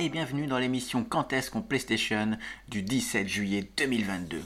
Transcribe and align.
et 0.00 0.08
bienvenue 0.10 0.46
dans 0.46 0.58
l'émission 0.58 1.04
Quand 1.04 1.32
est-ce 1.32 1.50
PlayStation 1.58 2.38
du 2.68 2.82
17 2.82 3.26
juillet 3.26 3.68
2022. 3.76 4.40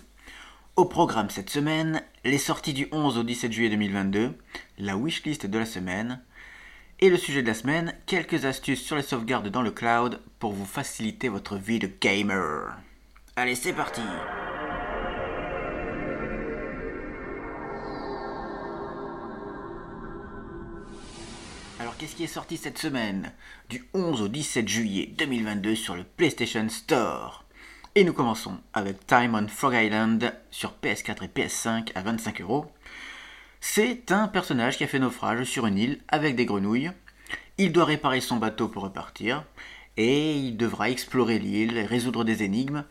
Au 0.77 0.87
programme 0.87 1.29
cette 1.29 1.51
semaine, 1.51 2.03
les 2.25 2.39
sorties 2.39 2.73
du 2.73 2.89
11 2.91 3.18
au 3.18 3.23
17 3.23 3.53
juillet 3.53 3.68
2022, 3.68 4.35
la 4.79 4.96
wishlist 4.96 5.45
de 5.45 5.59
la 5.59 5.67
semaine, 5.67 6.23
et 7.00 7.11
le 7.11 7.18
sujet 7.18 7.43
de 7.43 7.49
la 7.49 7.54
semaine, 7.54 7.95
quelques 8.07 8.46
astuces 8.46 8.82
sur 8.82 8.96
les 8.96 9.03
sauvegardes 9.03 9.49
dans 9.49 9.62
le 9.62 9.71
cloud 9.71 10.21
pour 10.39 10.53
vous 10.53 10.64
faciliter 10.64 11.29
votre 11.29 11.57
vie 11.57 11.79
de 11.79 11.91
gamer. 12.00 12.75
Allez, 13.37 13.55
c'est 13.55 13.75
parti 13.75 14.00
qu'est-ce 22.02 22.16
qui 22.16 22.24
est 22.24 22.26
sorti 22.26 22.56
cette 22.56 22.79
semaine 22.79 23.30
Du 23.68 23.84
11 23.94 24.22
au 24.22 24.29
17 24.29 24.66
juillet 24.66 25.14
2022 25.16 25.76
sur 25.76 25.94
le 25.94 26.02
PlayStation 26.02 26.68
Store. 26.68 27.44
Et 27.94 28.02
nous 28.02 28.12
commençons 28.12 28.58
avec 28.72 29.06
Time 29.06 29.36
on 29.36 29.46
Frog 29.46 29.75
Island 29.75 30.34
sur 30.50 30.75
PS4 30.82 31.22
et 31.22 31.28
PS5 31.28 31.92
à 31.94 32.02
25 32.02 32.41
euros. 32.41 32.66
C'est 33.61 34.11
un 34.11 34.27
personnage 34.27 34.78
qui 34.78 34.83
a 34.83 34.88
fait 34.88 34.98
naufrage 34.98 35.44
sur 35.44 35.64
une 35.69 35.78
île 35.78 36.00
avec 36.08 36.34
des 36.34 36.44
grenouilles. 36.44 36.91
Il 37.56 37.70
doit 37.70 37.84
réparer 37.84 38.20
son 38.20 38.39
bateau 38.39 38.66
pour 38.66 38.83
repartir 38.83 39.44
et 39.97 40.36
il 40.36 40.56
devra 40.56 40.91
explorer 40.91 41.39
l'île 41.39 41.77
et 41.77 41.86
résoudre 41.86 42.25
des 42.25 42.42
énigmes 42.42 42.84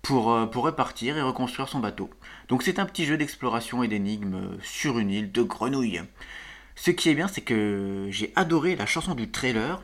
pour, 0.00 0.32
euh, 0.32 0.46
pour 0.46 0.62
repartir 0.62 1.16
et 1.16 1.22
reconstruire 1.22 1.68
son 1.68 1.80
bateau. 1.80 2.08
Donc 2.46 2.62
c'est 2.62 2.78
un 2.78 2.86
petit 2.86 3.04
jeu 3.04 3.16
d'exploration 3.16 3.82
et 3.82 3.88
d'énigmes 3.88 4.58
sur 4.62 5.00
une 5.00 5.10
île 5.10 5.32
de 5.32 5.42
grenouilles. 5.42 6.02
Ce 6.80 6.92
qui 6.92 7.08
est 7.08 7.14
bien, 7.16 7.26
c'est 7.26 7.40
que 7.40 8.06
j'ai 8.08 8.32
adoré 8.36 8.76
la 8.76 8.86
chanson 8.86 9.16
du 9.16 9.28
trailer. 9.28 9.82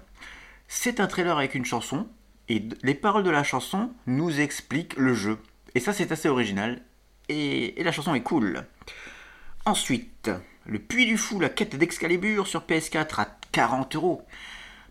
C'est 0.69 1.01
un 1.01 1.09
trailer 1.09 1.37
avec 1.37 1.57
une 1.57 1.65
chanson, 1.65 2.07
et 2.49 2.63
les 2.85 2.95
paroles 2.95 3.25
de 3.25 3.31
la 3.31 3.43
chanson 3.43 3.91
nous 4.07 4.39
expliquent 4.39 4.97
le 4.97 5.13
jeu. 5.13 5.39
Et 5.75 5.81
ça, 5.81 5.93
c'est 5.93 6.13
assez 6.13 6.29
original, 6.29 6.83
et, 7.29 7.75
la 7.83 7.91
chanson 7.91 8.15
est 8.15 8.23
cool. 8.23 8.65
Ensuite, 9.65 10.31
Le 10.67 10.79
Puits 10.79 11.07
du 11.07 11.19
Fou, 11.19 11.41
la 11.41 11.49
quête 11.49 11.75
d'Excalibur 11.75 12.47
sur 12.47 12.61
PS4 12.61 13.21
à 13.21 13.39
40 13.51 13.97
euros. 13.97 14.25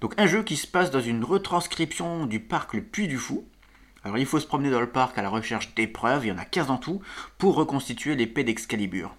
Donc 0.01 0.13
un 0.17 0.27
jeu 0.27 0.43
qui 0.43 0.57
se 0.57 0.67
passe 0.67 0.91
dans 0.91 0.99
une 0.99 1.23
retranscription 1.23 2.25
du 2.25 2.41
parc 2.41 2.73
Le 2.73 2.83
Puits 2.83 3.07
du 3.07 3.17
Fou. 3.17 3.47
Alors 4.03 4.17
il 4.17 4.25
faut 4.25 4.41
se 4.41 4.45
promener 4.45 4.71
dans 4.71 4.81
le 4.81 4.89
parc 4.89 5.17
à 5.17 5.21
la 5.21 5.29
recherche 5.29 5.73
d'épreuves, 5.73 6.25
il 6.25 6.29
y 6.29 6.31
en 6.33 6.37
a 6.37 6.43
15 6.43 6.69
en 6.69 6.77
tout, 6.77 7.01
pour 7.37 7.55
reconstituer 7.55 8.15
l'épée 8.15 8.43
d'Excalibur. 8.43 9.15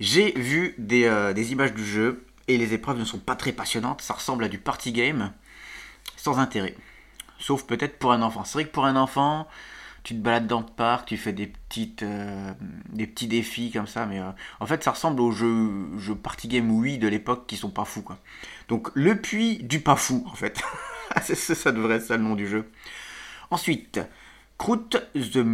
J'ai 0.00 0.32
vu 0.32 0.76
euh, 0.90 1.32
des, 1.32 1.52
images 1.52 1.74
du 1.74 1.84
jeu 1.84 2.24
et 2.48 2.58
les 2.58 2.74
épreuves 2.74 2.98
ne 2.98 3.04
sont 3.04 3.18
pas 3.18 3.36
très 3.36 3.52
passionnantes. 3.52 4.02
Ça 4.02 4.14
ressemble 4.14 4.44
à 4.44 4.48
du 4.48 4.58
party 4.58 4.92
game 4.92 5.32
sans 6.16 6.38
intérêt. 6.38 6.74
Sauf 7.38 7.64
peut-être 7.64 7.98
pour 7.98 8.12
un 8.12 8.22
enfant. 8.22 8.44
C'est 8.44 8.54
vrai 8.54 8.64
que 8.64 8.72
pour 8.72 8.86
un 8.86 8.96
enfant, 8.96 9.46
tu 10.02 10.14
te 10.14 10.20
balades 10.20 10.46
dans 10.46 10.60
le 10.60 10.66
parc, 10.66 11.08
tu 11.08 11.16
fais 11.16 11.32
des, 11.32 11.46
petites, 11.46 12.02
euh, 12.02 12.52
des 12.90 13.06
petits 13.06 13.26
défis 13.26 13.70
comme 13.70 13.86
ça, 13.86 14.06
mais 14.06 14.20
euh, 14.20 14.30
en 14.60 14.66
fait 14.66 14.84
ça 14.84 14.92
ressemble 14.92 15.20
aux 15.20 15.32
jeux, 15.32 16.14
party 16.22 16.48
game 16.48 16.70
oui 16.70 16.98
de 16.98 17.08
l'époque 17.08 17.46
qui 17.46 17.56
sont 17.56 17.70
pas 17.70 17.84
fous 17.84 18.02
quoi. 18.02 18.18
Donc 18.68 18.90
le 18.94 19.16
puits 19.16 19.62
du 19.62 19.80
pas 19.80 19.96
fou 19.96 20.24
en 20.26 20.34
fait. 20.34 20.60
ça 21.22 21.72
devrait 21.72 21.96
être 21.96 22.06
ça 22.06 22.16
le 22.16 22.22
nom 22.22 22.34
du 22.34 22.46
jeu. 22.46 22.70
Ensuite, 23.50 24.00
Croûte, 24.58 24.96
the, 25.14 25.44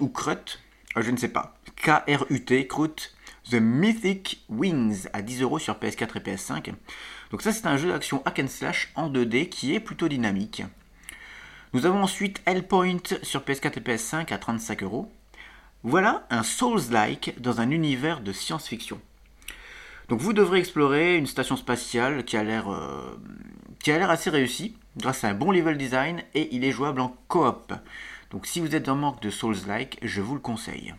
ou 0.00 0.08
Crut, 0.08 0.60
je 0.96 1.10
ne 1.10 1.16
sais 1.16 1.28
pas. 1.28 1.56
K-R-U-T, 1.76 2.66
Croûte, 2.66 3.14
The 3.50 3.54
Mythic 3.54 4.44
Wings 4.48 5.08
à 5.12 5.22
10 5.22 5.42
euros 5.42 5.58
sur 5.58 5.74
PS4 5.74 6.18
et 6.18 6.20
PS5. 6.20 6.72
Donc 7.32 7.42
ça 7.42 7.52
c'est 7.52 7.66
un 7.66 7.76
jeu 7.76 7.88
d'action 7.88 8.22
hack 8.24 8.38
and 8.38 8.46
slash 8.46 8.92
en 8.94 9.10
2D 9.10 9.48
qui 9.48 9.74
est 9.74 9.80
plutôt 9.80 10.06
dynamique. 10.06 10.62
Nous 11.72 11.84
avons 11.84 12.00
ensuite 12.00 12.40
Hellpoint 12.46 12.98
sur 13.22 13.40
PS4 13.40 13.78
et 13.78 13.80
PS5 13.80 14.32
à 14.32 14.38
35 14.38 14.84
euros. 14.84 15.10
Voilà 15.82 16.28
un 16.30 16.44
Souls-like 16.44 17.40
dans 17.40 17.60
un 17.60 17.72
univers 17.72 18.20
de 18.20 18.32
science-fiction. 18.32 19.00
Donc 20.08 20.20
vous 20.20 20.32
devrez 20.32 20.60
explorer 20.60 21.16
une 21.16 21.26
station 21.26 21.56
spatiale 21.56 22.24
qui 22.24 22.36
a 22.36 22.44
l'air 22.44 22.70
euh, 22.70 23.20
qui 23.82 23.90
a 23.90 23.98
l'air 23.98 24.10
assez 24.10 24.30
réussie 24.30 24.76
grâce 24.96 25.24
à 25.24 25.28
un 25.28 25.34
bon 25.34 25.50
level 25.50 25.76
design 25.76 26.22
et 26.34 26.54
il 26.54 26.64
est 26.64 26.72
jouable 26.72 27.00
en 27.00 27.16
coop. 27.26 27.72
Donc 28.30 28.46
si 28.46 28.60
vous 28.60 28.76
êtes 28.76 28.88
en 28.88 28.94
manque 28.94 29.20
de 29.22 29.30
Souls-like, 29.30 29.98
je 30.02 30.20
vous 30.20 30.34
le 30.34 30.40
conseille. 30.40 30.94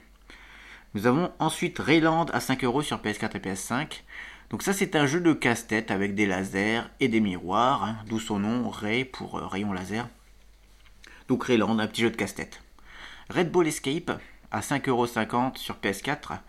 Nous 0.94 1.08
avons 1.08 1.32
ensuite 1.40 1.80
Rayland 1.80 2.26
à 2.34 2.42
5 2.42 2.66
euros 2.66 2.82
sur 2.82 2.98
PS4 2.98 3.38
et 3.38 3.40
PS5. 3.40 4.02
Donc 4.50 4.62
ça 4.62 4.74
c'est 4.74 4.98
un 4.98 5.06
jeu 5.06 5.22
de 5.22 5.32
casse-tête 5.32 5.90
avec 5.90 6.16
des 6.16 6.26
lasers 6.26 6.82
et 7.00 7.08
des 7.08 7.22
miroirs, 7.22 7.86
hein, 7.86 7.98
d'où 8.08 8.20
son 8.20 8.40
nom 8.40 8.70
Ray 8.70 9.06
pour 9.06 9.38
euh, 9.38 9.48
rayon 9.48 9.72
laser. 9.72 10.10
Donc 11.30 11.46
Rayland, 11.46 11.80
un 11.80 11.88
petit 11.88 12.02
jeu 12.02 12.10
de 12.10 12.18
casse-tête. 12.18 12.62
Red 13.30 13.52
Bull 13.52 13.68
Escape 13.68 14.20
à 14.52 14.60
5,50€ 14.60 15.56
sur 15.56 15.76
PS4. 15.78 16.40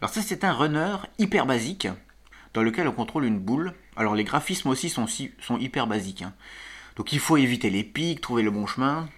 Alors 0.00 0.10
ça 0.10 0.22
c'est 0.22 0.44
un 0.44 0.52
runner 0.52 0.98
hyper 1.18 1.44
basique 1.44 1.88
dans 2.54 2.62
lequel 2.62 2.86
on 2.86 2.92
contrôle 2.92 3.24
une 3.24 3.40
boule. 3.40 3.72
Alors 3.96 4.14
les 4.14 4.22
graphismes 4.22 4.68
aussi 4.68 4.88
sont, 4.88 5.08
sont 5.08 5.58
hyper 5.58 5.88
basiques. 5.88 6.22
Hein. 6.22 6.32
Donc 6.94 7.12
il 7.12 7.18
faut 7.18 7.36
éviter 7.36 7.70
les 7.70 7.82
pics, 7.82 8.20
trouver 8.20 8.44
le 8.44 8.52
bon 8.52 8.68
chemin 8.68 9.08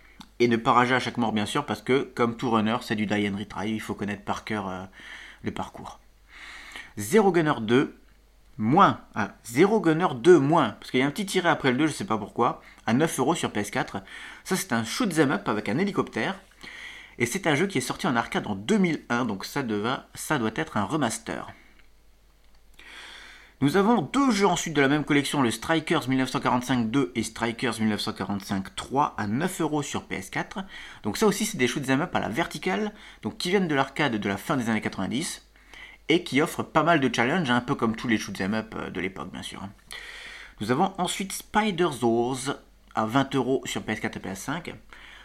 et 0.43 0.49
ne 0.49 0.57
pas 0.57 0.73
rager 0.73 0.95
à 0.95 1.01
chaque 1.01 1.19
mort 1.19 1.33
bien 1.33 1.47
sûr 1.47 1.65
parce 1.65 1.83
que 1.83 2.03
comme 2.03 2.37
tout 2.37 2.51
runner 2.51 2.77
c'est 2.83 2.97
du 2.97 3.07
die 3.07 3.29
and 3.29 3.37
retry, 3.37 3.71
il 3.71 3.81
faut 3.81 3.95
connaître 3.95 4.25
par 4.25 4.45
cœur 4.45 4.69
euh, 4.69 4.85
le 5.43 5.53
parcours. 5.53 6.01
Zero 6.99 7.33
Gunner 7.33 7.55
2 7.61 7.99
moins, 8.59 9.01
ah, 9.15 9.31
Zero 9.45 9.81
Gunner 9.81 10.09
2 10.15 10.39
moins, 10.39 10.71
parce 10.71 10.91
qu'il 10.91 11.01
y 11.01 11.03
a 11.03 11.07
un 11.07 11.11
petit 11.11 11.27
tiré 11.27 11.49
après 11.49 11.71
le 11.71 11.79
2, 11.79 11.87
je 11.87 11.93
sais 11.93 12.05
pas 12.05 12.19
pourquoi, 12.19 12.61
à 12.87 12.93
9 12.93 13.19
euros 13.21 13.35
sur 13.35 13.51
PS4. 13.51 14.03
Ça 14.45 14.57
c'est 14.57 14.73
un 14.73 14.85
shoot 14.85 15.13
them 15.15 15.31
up 15.31 15.49
avec 15.49 15.69
un 15.69 15.79
hélicoptère. 15.79 16.41
Et 17.19 17.27
c'est 17.27 17.47
un 17.47 17.55
jeu 17.55 17.67
qui 17.67 17.79
est 17.79 17.83
sorti 17.83 18.07
en 18.07 18.17
arcade 18.17 18.47
en 18.47 18.55
2001, 18.55 19.27
donc 19.27 19.45
ça, 19.45 19.63
ça 20.15 20.39
doit 20.39 20.51
être 20.57 20.77
un 20.77 20.85
remaster. 20.85 21.53
Nous 23.63 23.77
avons 23.77 24.03
deux 24.03 24.33
jeux 24.33 24.49
ensuite 24.49 24.75
de 24.75 24.81
la 24.81 24.89
même 24.89 25.05
collection, 25.05 25.41
le 25.41 25.53
Strikers 25.53 26.09
1945-2 26.09 27.11
et 27.15 27.23
Strikers 27.23 27.79
1945-3 27.79 29.13
à 29.17 29.29
9€ 29.29 29.83
sur 29.85 30.03
PS4. 30.03 30.65
Donc 31.05 31.17
ça 31.17 31.29
aussi 31.29 31.47
c'est 31.47 31.59
des 31.59 31.69
shoot'em 31.69 32.01
up 32.01 32.13
à 32.13 32.19
la 32.19 32.29
verticale, 32.29 32.93
donc 33.23 33.39
qui 33.39 33.51
viennent 33.51 33.69
de 33.69 33.75
l'arcade 33.77 34.17
de 34.17 34.29
la 34.29 34.37
fin 34.37 34.57
des 34.57 34.69
années 34.69 34.81
90 34.81 35.47
et 36.09 36.25
qui 36.25 36.43
offrent 36.43 36.65
pas 36.65 36.83
mal 36.83 36.99
de 36.99 37.15
challenges, 37.15 37.53
un 37.53 37.61
peu 37.61 37.77
comme 37.77 37.95
tous 37.95 38.09
les 38.09 38.19
shoot'em 38.19 38.53
up 38.55 38.75
euh, 38.77 38.91
de 38.91 39.01
l'époque 39.01 39.31
bien 39.31 39.43
sûr. 39.43 39.63
Nous 40.61 40.73
avons 40.73 40.93
ensuite 40.99 41.33
Spider 41.33 41.91
Zors 41.93 42.57
à 42.97 43.07
20€ 43.07 43.65
sur 43.69 43.83
PS4 43.83 44.17
et 44.17 44.29
PS5. 44.29 44.75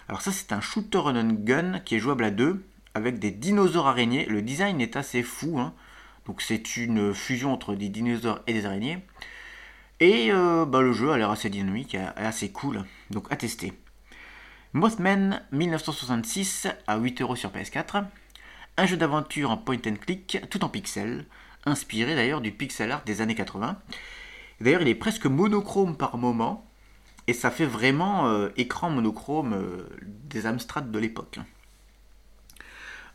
Alors 0.09 0.21
ça 0.21 0.31
c'est 0.31 0.51
un 0.51 0.61
shooter 0.61 0.99
run 0.99 1.33
gun 1.33 1.79
qui 1.79 1.95
est 1.95 1.99
jouable 1.99 2.25
à 2.25 2.29
deux 2.29 2.63
avec 2.93 3.17
des 3.17 3.31
dinosaures 3.31 3.87
araignées. 3.87 4.27
Le 4.27 4.43
design 4.43 4.79
est 4.79 4.95
assez 4.95 5.23
fou. 5.23 5.57
Hein. 5.57 5.73
Donc 6.27 6.41
c'est 6.41 6.77
une 6.77 7.13
fusion 7.13 7.53
entre 7.53 7.75
des 7.75 7.89
dinosaures 7.89 8.41
et 8.47 8.53
des 8.53 8.65
araignées. 8.65 8.99
Et 9.99 10.31
euh, 10.31 10.65
bah, 10.65 10.81
le 10.81 10.93
jeu 10.93 11.11
a 11.11 11.17
l'air 11.17 11.31
assez 11.31 11.49
dynamique 11.49 11.97
assez 12.15 12.51
cool, 12.51 12.83
donc 13.09 13.31
à 13.31 13.35
tester. 13.35 13.73
Mothman 14.73 15.41
1966 15.53 16.67
à 16.85 16.99
8€ 16.99 17.35
sur 17.35 17.49
PS4. 17.49 18.03
Un 18.77 18.85
jeu 18.85 18.97
d'aventure 18.97 19.49
en 19.49 19.57
point 19.57 19.79
and 19.87 19.95
click, 19.99 20.39
tout 20.51 20.63
en 20.63 20.69
pixels, 20.69 21.25
inspiré 21.65 22.15
d'ailleurs 22.15 22.41
du 22.41 22.51
pixel 22.51 22.91
art 22.91 23.03
des 23.03 23.21
années 23.21 23.33
80. 23.33 23.79
D'ailleurs, 24.61 24.81
il 24.81 24.87
est 24.87 24.95
presque 24.95 25.25
monochrome 25.25 25.97
par 25.97 26.17
moment, 26.17 26.69
et 27.27 27.33
ça 27.33 27.49
fait 27.49 27.65
vraiment 27.65 28.27
euh, 28.27 28.49
écran 28.55 28.89
monochrome 28.89 29.53
euh, 29.53 29.89
des 30.01 30.45
Amstrad 30.45 30.91
de 30.91 30.99
l'époque. 30.99 31.39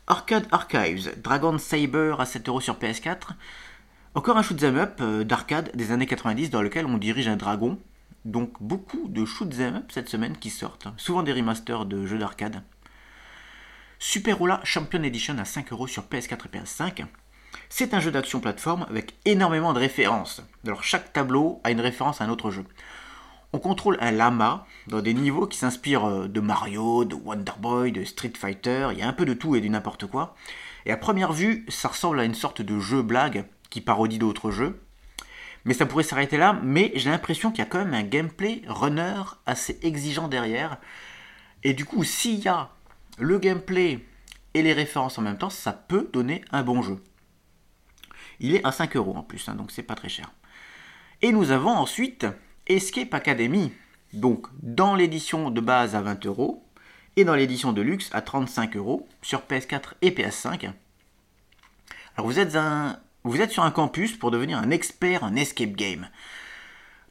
Arcade 0.05 0.47
Archives, 0.51 1.13
Dragon 1.21 1.57
Saber 1.57 2.15
à 2.19 2.25
7€ 2.25 2.59
sur 2.59 2.75
PS4. 2.75 3.29
Encore 4.15 4.37
un 4.37 4.41
shoot'em 4.41 4.75
up 4.75 4.97
euh, 4.99 5.23
d'arcade 5.23 5.71
des 5.75 5.93
années 5.93 6.05
90 6.05 6.49
dans 6.49 6.61
lequel 6.61 6.85
on 6.85 6.97
dirige 6.97 7.29
un 7.29 7.37
dragon. 7.37 7.79
Donc 8.25 8.51
beaucoup 8.59 9.07
de 9.07 9.23
shoot'em 9.23 9.75
up 9.75 9.91
cette 9.93 10.09
semaine 10.09 10.35
qui 10.37 10.49
sortent, 10.49 10.89
souvent 10.97 11.23
des 11.23 11.31
remasters 11.31 11.85
de 11.85 12.05
jeux 12.05 12.17
d'arcade. 12.17 12.63
Super 13.97 14.37
Rola 14.37 14.59
Champion 14.65 15.03
Edition 15.03 15.37
à 15.37 15.43
5€ 15.43 15.87
sur 15.87 16.03
PS4 16.03 16.47
et 16.47 16.57
PS5. 16.59 17.05
C'est 17.69 17.93
un 17.93 18.01
jeu 18.01 18.11
d'action 18.11 18.41
plateforme 18.41 18.85
avec 18.89 19.15
énormément 19.23 19.71
de 19.71 19.79
références. 19.79 20.43
Alors 20.65 20.83
chaque 20.83 21.13
tableau 21.13 21.61
a 21.63 21.71
une 21.71 21.79
référence 21.79 22.19
à 22.19 22.25
un 22.25 22.29
autre 22.29 22.51
jeu 22.51 22.65
on 23.53 23.59
contrôle 23.59 23.97
un 24.01 24.11
lama 24.11 24.65
dans 24.87 25.01
des 25.01 25.13
niveaux 25.13 25.45
qui 25.45 25.57
s'inspirent 25.57 26.05
euh, 26.05 26.27
de 26.27 26.39
Mario, 26.39 27.05
de 27.05 27.15
Wonder 27.15 27.53
Boy, 27.59 27.91
de 27.91 28.03
Street 28.03 28.33
Fighter, 28.35 28.89
il 28.91 28.99
y 28.99 29.03
a 29.03 29.07
un 29.07 29.13
peu 29.13 29.25
de 29.25 29.33
tout 29.33 29.55
et 29.55 29.61
du 29.61 29.69
n'importe 29.69 30.07
quoi. 30.07 30.35
Et 30.85 30.91
à 30.91 30.97
première 30.97 31.31
vue, 31.31 31.65
ça 31.69 31.87
ressemble 31.87 32.19
à 32.19 32.25
une 32.25 32.33
sorte 32.33 32.61
de 32.61 32.79
jeu 32.79 33.03
blague 33.03 33.45
qui 33.69 33.79
parodie 33.79 34.17
d'autres 34.17 34.51
jeux. 34.51 34.81
Mais 35.65 35.73
ça 35.73 35.85
pourrait 35.85 36.03
s'arrêter 36.03 36.35
là, 36.35 36.59
mais 36.61 36.91
j'ai 36.95 37.09
l'impression 37.09 37.51
qu'il 37.51 37.59
y 37.59 37.61
a 37.61 37.65
quand 37.65 37.77
même 37.77 37.93
un 37.93 38.03
gameplay 38.03 38.63
runner 38.67 39.21
assez 39.45 39.79
exigeant 39.81 40.27
derrière. 40.27 40.77
Et 41.63 41.73
du 41.73 41.85
coup, 41.85 42.03
s'il 42.03 42.39
y 42.39 42.49
a 42.49 42.71
le 43.17 43.39
gameplay 43.39 44.05
et 44.55 44.61
les 44.61 44.73
références 44.73 45.17
en 45.17 45.21
même 45.21 45.37
temps, 45.37 45.49
ça 45.49 45.71
peut 45.71 46.09
donner 46.11 46.43
un 46.51 46.63
bon 46.63 46.81
jeu. 46.81 47.01
Il 48.39 48.55
est 48.55 48.65
à 48.65 48.73
5 48.73 48.97
euros 48.97 49.15
en 49.15 49.23
plus, 49.23 49.47
hein, 49.47 49.55
donc 49.55 49.71
c'est 49.71 49.83
pas 49.83 49.95
très 49.95 50.09
cher. 50.09 50.33
Et 51.21 51.31
nous 51.31 51.51
avons 51.51 51.71
ensuite 51.71 52.25
Escape 52.67 53.13
Academy. 53.13 53.71
Donc 54.13 54.47
dans 54.61 54.95
l'édition 54.95 55.49
de 55.49 55.61
base 55.61 55.95
à 55.95 56.01
20 56.01 56.25
euros 56.25 56.65
et 57.15 57.25
dans 57.25 57.35
l'édition 57.35 57.73
de 57.73 57.81
luxe 57.81 58.09
à 58.13 58.21
35 58.21 58.75
euros 58.75 59.07
sur 59.21 59.41
PS4 59.41 59.93
et 60.01 60.11
PS5. 60.11 60.71
Alors 62.15 62.27
vous 62.27 62.39
êtes, 62.39 62.57
vous 63.23 63.41
êtes 63.41 63.51
sur 63.51 63.63
un 63.63 63.71
campus 63.71 64.15
pour 64.15 64.31
devenir 64.31 64.57
un 64.57 64.69
expert 64.69 65.23
en 65.23 65.35
escape 65.35 65.71
game. 65.71 66.07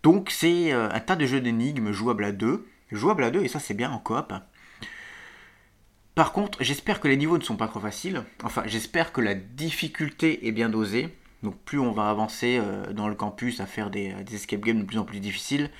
Donc 0.02 0.30
c'est 0.30 0.72
euh, 0.72 0.88
un 0.90 1.00
tas 1.00 1.16
de 1.16 1.26
jeux 1.26 1.40
d'énigmes 1.40 1.92
jouables 1.92 2.24
à 2.24 2.32
deux, 2.32 2.66
jouables 2.90 3.24
à 3.24 3.30
deux 3.30 3.42
et 3.42 3.48
ça 3.48 3.60
c'est 3.60 3.74
bien 3.74 3.90
en 3.90 3.98
coop. 3.98 4.32
Par 6.14 6.32
contre, 6.32 6.62
j'espère 6.62 7.00
que 7.00 7.08
les 7.08 7.16
niveaux 7.16 7.38
ne 7.38 7.42
sont 7.42 7.56
pas 7.56 7.68
trop 7.68 7.80
faciles. 7.80 8.22
Enfin, 8.42 8.64
j'espère 8.66 9.12
que 9.12 9.20
la 9.20 9.34
difficulté 9.34 10.46
est 10.46 10.52
bien 10.52 10.68
dosée. 10.68 11.16
Donc 11.42 11.56
plus 11.64 11.78
on 11.78 11.92
va 11.92 12.08
avancer 12.08 12.58
euh, 12.60 12.92
dans 12.92 13.08
le 13.08 13.14
campus 13.14 13.60
à 13.60 13.66
faire 13.66 13.90
des, 13.90 14.14
escape 14.32 14.60
games 14.60 14.80
de 14.80 14.84
plus 14.84 14.98
en 14.98 15.04
plus 15.04 15.20
difficiles, 15.20 15.70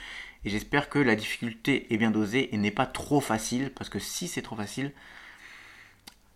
et 0.45 0.51
j'espère 0.51 0.89
que 0.89 0.99
la 0.99 1.15
difficulté 1.15 1.93
est 1.93 1.97
bien 1.99 2.11
dosée 2.11 2.55
et 2.55 2.59
n'est 2.59 2.73
pas 2.73 2.87
trop 2.87 3.21
facile, 3.21 3.71
parce 3.75 3.89
que 3.89 3.99
si 3.99 4.27
c'est 4.29 4.43
trop 4.43 4.57
facile, 4.57 4.93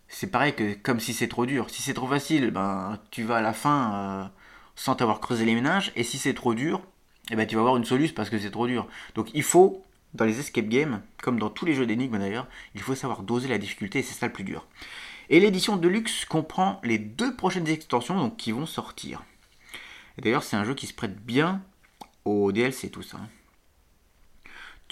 c'est 0.07 0.27
pareil 0.31 0.53
que 0.55 0.73
comme 0.73 0.99
si 0.99 1.13
c'est 1.13 1.27
trop 1.27 1.45
dur. 1.45 1.69
Si 1.69 1.81
c'est 1.81 1.93
trop 1.93 2.07
facile, 2.07 2.51
ben 2.51 2.99
tu 3.11 3.23
vas 3.23 3.37
à 3.37 3.41
la 3.41 3.53
fin 3.53 3.93
euh, 3.93 4.25
sans 4.75 4.95
t'avoir 4.95 5.19
creusé 5.19 5.43
les 5.45 5.55
ménages, 5.55 5.91
et 5.95 6.03
si 6.03 6.17
c'est 6.17 6.33
trop 6.33 6.53
dur, 6.53 6.81
eh 7.31 7.35
ben, 7.35 7.45
tu 7.45 7.55
vas 7.55 7.61
avoir 7.61 7.77
une 7.77 7.85
solution 7.85 8.15
parce 8.15 8.29
que 8.29 8.39
c'est 8.39 8.51
trop 8.51 8.67
dur. 8.67 8.87
Donc 9.15 9.29
il 9.33 9.43
faut, 9.43 9.83
dans 10.13 10.25
les 10.25 10.39
escape 10.39 10.67
games, 10.67 11.01
comme 11.21 11.39
dans 11.39 11.49
tous 11.49 11.65
les 11.65 11.73
jeux 11.73 11.85
d'énigmes 11.85 12.17
d'ailleurs, 12.19 12.47
il 12.75 12.81
faut 12.81 12.95
savoir 12.95 13.23
doser 13.23 13.47
la 13.49 13.57
difficulté, 13.57 13.99
et 13.99 14.03
c'est 14.03 14.13
ça 14.13 14.27
le 14.27 14.33
plus 14.33 14.43
dur. 14.43 14.65
Et 15.29 15.39
l'édition 15.39 15.77
de 15.77 15.87
luxe 15.87 16.25
comprend 16.25 16.79
les 16.83 16.97
deux 16.99 17.35
prochaines 17.35 17.67
extensions 17.67 18.17
donc, 18.17 18.37
qui 18.37 18.51
vont 18.51 18.65
sortir. 18.65 19.23
D'ailleurs, 20.17 20.43
c'est 20.43 20.55
un 20.55 20.63
jeu 20.63 20.73
qui 20.73 20.87
se 20.87 20.93
prête 20.93 21.21
bien 21.23 21.61
au 22.25 22.51
DLC 22.51 22.89
tout 22.89 23.03
ça. 23.03 23.19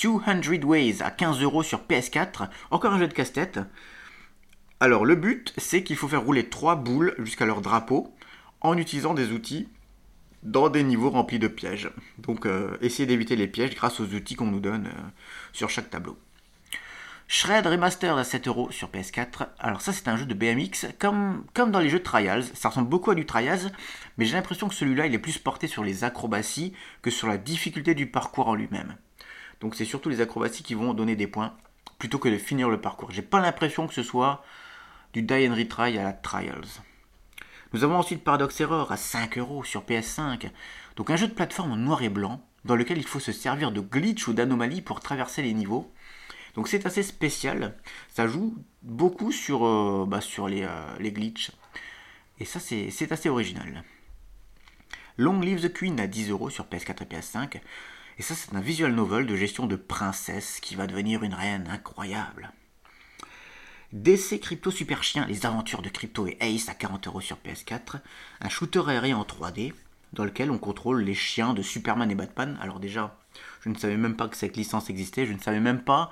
200 0.02 0.64
Ways 0.64 1.02
à 1.02 1.10
15 1.10 1.42
euros 1.42 1.64
sur 1.64 1.84
PS4, 1.84 2.50
encore 2.70 2.94
un 2.94 3.00
jeu 3.00 3.08
de 3.08 3.14
casse-tête. 3.14 3.60
Alors 4.80 5.06
le 5.06 5.16
but, 5.16 5.54
c'est 5.58 5.84
qu'il 5.84 5.96
faut 5.96 6.10
faire 6.10 6.24
rouler 6.24 6.50
trois 6.50 6.76
boules 6.76 7.16
jusqu'à 7.20 7.46
leur 7.46 7.62
drapeau 7.62 8.14
en 8.60 8.78
utilisant 8.78 9.14
des 9.14 9.32
outils 9.32 9.70
dans 10.44 10.70
des 10.70 10.84
niveaux 10.84 11.10
remplis 11.10 11.40
de 11.40 11.48
pièges. 11.48 11.90
Donc 12.18 12.46
euh, 12.46 12.78
essayez 12.82 13.08
d'éviter 13.08 13.36
les 13.36 13.48
pièges 13.48 13.74
grâce 13.74 14.00
aux 14.00 14.14
outils 14.14 14.36
qu'on 14.36 14.46
nous 14.48 14.60
donne 14.60 14.88
euh, 14.88 15.02
sur 15.54 15.70
chaque 15.70 15.90
tableau. 15.90 16.18
Shred 17.28 17.66
Remastered 17.66 18.18
à 18.18 18.24
7 18.24 18.48
euros 18.48 18.70
sur 18.72 18.90
PS4. 18.90 19.48
Alors 19.60 19.82
ça 19.82 19.94
c'est 19.94 20.08
un 20.08 20.16
jeu 20.16 20.26
de 20.26 20.34
BMX 20.36 20.88
comme, 21.00 21.44
dans 21.56 21.80
les 21.80 21.90
jeux 21.90 22.04
Trials. 22.04 22.44
Ça 22.54 22.70
ressemble 22.70 22.88
beaucoup 22.88 23.10
à 23.10 23.16
du 23.16 23.26
Trials, 23.26 23.72
mais 24.18 24.26
j'ai 24.26 24.34
l'impression 24.34 24.68
que 24.68 24.76
celui-là 24.76 25.08
il 25.08 25.14
est 25.14 25.20
plus 25.20 25.40
porté 25.40 25.68
sur 25.68 25.84
les 25.84 26.04
acrobaties 26.04 26.74
que 27.02 27.10
sur 27.10 27.28
la 27.28 27.40
difficulté 27.40 27.96
du 27.96 28.06
parcours 28.06 28.48
en 28.48 28.56
lui-même. 28.56 28.96
Donc 29.60 29.74
c'est 29.74 29.86
surtout 29.86 30.10
les 30.10 30.22
acrobaties 30.22 30.62
qui 30.62 30.76
vont 30.76 30.94
donner 30.94 31.16
des 31.16 31.28
points 31.28 31.54
plutôt 31.98 32.20
que 32.20 32.30
de 32.30 32.38
finir 32.38 32.70
le 32.70 32.80
parcours. 32.80 33.10
J'ai 33.10 33.24
pas 33.24 33.40
l'impression 33.40 33.88
que 33.88 33.94
ce 33.96 34.04
soit 34.04 34.44
du 35.14 35.24
die 35.24 35.48
and 35.50 35.56
retry 35.56 35.98
à 35.98 36.04
la 36.04 36.14
Trials. 36.14 36.82
Nous 37.74 37.84
avons 37.84 37.98
ensuite 37.98 38.24
Paradox 38.24 38.62
Error 38.62 38.92
à 38.92 38.98
5 38.98 39.40
euros 39.40 39.64
sur 39.64 39.84
PS5. 39.84 40.52
Donc 40.96 41.10
un 41.10 41.16
jeu 41.16 41.28
de 41.28 41.34
plateforme 41.34 41.72
en 41.72 41.78
noir 41.78 42.04
et 42.04 42.10
blanc 42.10 42.42
dans 42.66 42.76
lequel 42.76 42.98
il 42.98 43.06
faut 43.06 43.20
se 43.20 43.32
servir 43.32 43.72
de 43.72 43.82
glitch 43.82 44.28
ou 44.28 44.34
d'anomalies 44.34 44.82
pour 44.82 45.00
traverser 45.00 45.42
les 45.42 45.54
niveaux. 45.54 45.92
Donc 46.56 46.68
c'est 46.68 46.86
assez 46.86 47.04
spécial. 47.04 47.78
Ça 48.10 48.28
joue 48.28 48.58
beaucoup 48.82 49.32
sur, 49.32 49.66
euh, 49.66 50.06
bah, 50.08 50.22
sur 50.22 50.48
les, 50.48 50.64
euh, 50.64 50.98
les 51.00 51.12
glitches. 51.12 51.52
Et 52.40 52.46
ça 52.46 52.60
c'est 52.60 53.12
assez 53.12 53.30
original. 53.30 53.84
Long 55.18 55.40
Live 55.40 55.62
the 55.62 55.72
Queen 55.72 56.00
à 56.00 56.08
10 56.08 56.32
euros 56.32 56.50
sur 56.50 56.66
PS4 56.66 57.04
et 57.04 57.06
PS5. 57.06 57.62
Et 58.18 58.22
ça, 58.22 58.34
c'est 58.34 58.56
un 58.56 58.62
visual 58.62 58.94
novel 58.94 59.26
de 59.26 59.36
gestion 59.36 59.66
de 59.66 59.76
princesse 59.76 60.60
qui 60.62 60.76
va 60.76 60.88
devenir 60.88 61.24
une 61.24 61.34
reine 61.34 61.68
incroyable. 61.70 62.52
DC 63.94 64.40
Crypto 64.42 64.72
Super 64.72 65.04
Chien, 65.04 65.26
les 65.26 65.46
aventures 65.46 65.82
de 65.82 65.90
Crypto 65.90 66.28
et 66.28 66.38
Ace 66.42 66.70
à 66.70 66.74
40 66.74 67.08
euros 67.08 67.22
sur 67.22 67.38
PS4. 67.38 68.02
Un 68.42 68.50
shooter 68.50 68.84
aérien 68.88 69.18
en 69.18 69.24
3D 69.24 69.74
dans 70.14 70.26
lequel 70.26 70.52
on 70.52 70.58
contrôle 70.58 71.02
les 71.02 71.14
chiens 71.14 71.54
de 71.54 71.62
Superman 71.62 72.10
et 72.10 72.16
Batman. 72.16 72.58
Alors 72.62 72.80
déjà, 72.80 73.18
je 73.62 73.70
ne 73.70 73.76
savais 73.76 73.98
même 73.98 74.16
pas 74.16 74.28
que 74.28 74.38
cette 74.38 74.58
licence 74.58 74.90
existait. 74.90 75.26
Je 75.26 75.34
ne 75.34 75.40
savais 75.40 75.60
même 75.60 75.82
pas 75.82 76.10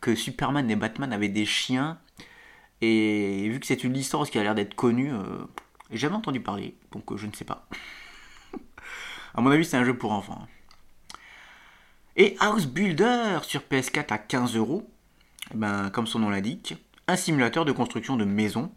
que 0.00 0.14
Superman 0.14 0.70
et 0.70 0.76
Batman 0.76 1.12
avaient 1.12 1.28
des 1.28 1.44
chiens. 1.44 1.98
Et 2.80 3.48
vu 3.48 3.60
que 3.60 3.66
c'est 3.66 3.84
une 3.84 3.92
licence 3.92 4.30
qui 4.30 4.38
a 4.38 4.42
l'air 4.42 4.54
d'être 4.54 4.74
connue, 4.74 5.12
euh, 5.12 5.44
j'ai 5.90 5.98
jamais 5.98 6.16
entendu 6.16 6.40
parler. 6.40 6.74
Donc 6.90 7.12
euh, 7.12 7.16
je 7.16 7.26
ne 7.26 7.32
sais 7.32 7.44
pas. 7.44 7.68
à 9.34 9.40
mon 9.40 9.50
avis, 9.50 9.64
c'est 9.64 9.76
un 9.76 9.84
jeu 9.84 9.96
pour 9.96 10.12
enfants. 10.12 10.46
Et 12.16 12.36
House 12.40 12.66
Builder 12.66 13.38
sur 13.42 13.62
PS4 13.62 14.12
à 14.12 14.18
15 14.18 14.56
euros, 14.56 14.90
eh 15.52 15.56
ben, 15.56 15.90
comme 15.90 16.06
son 16.06 16.18
nom 16.18 16.28
l'indique, 16.28 16.74
un 17.08 17.16
simulateur 17.16 17.64
de 17.64 17.72
construction 17.72 18.16
de 18.16 18.24
maisons. 18.24 18.72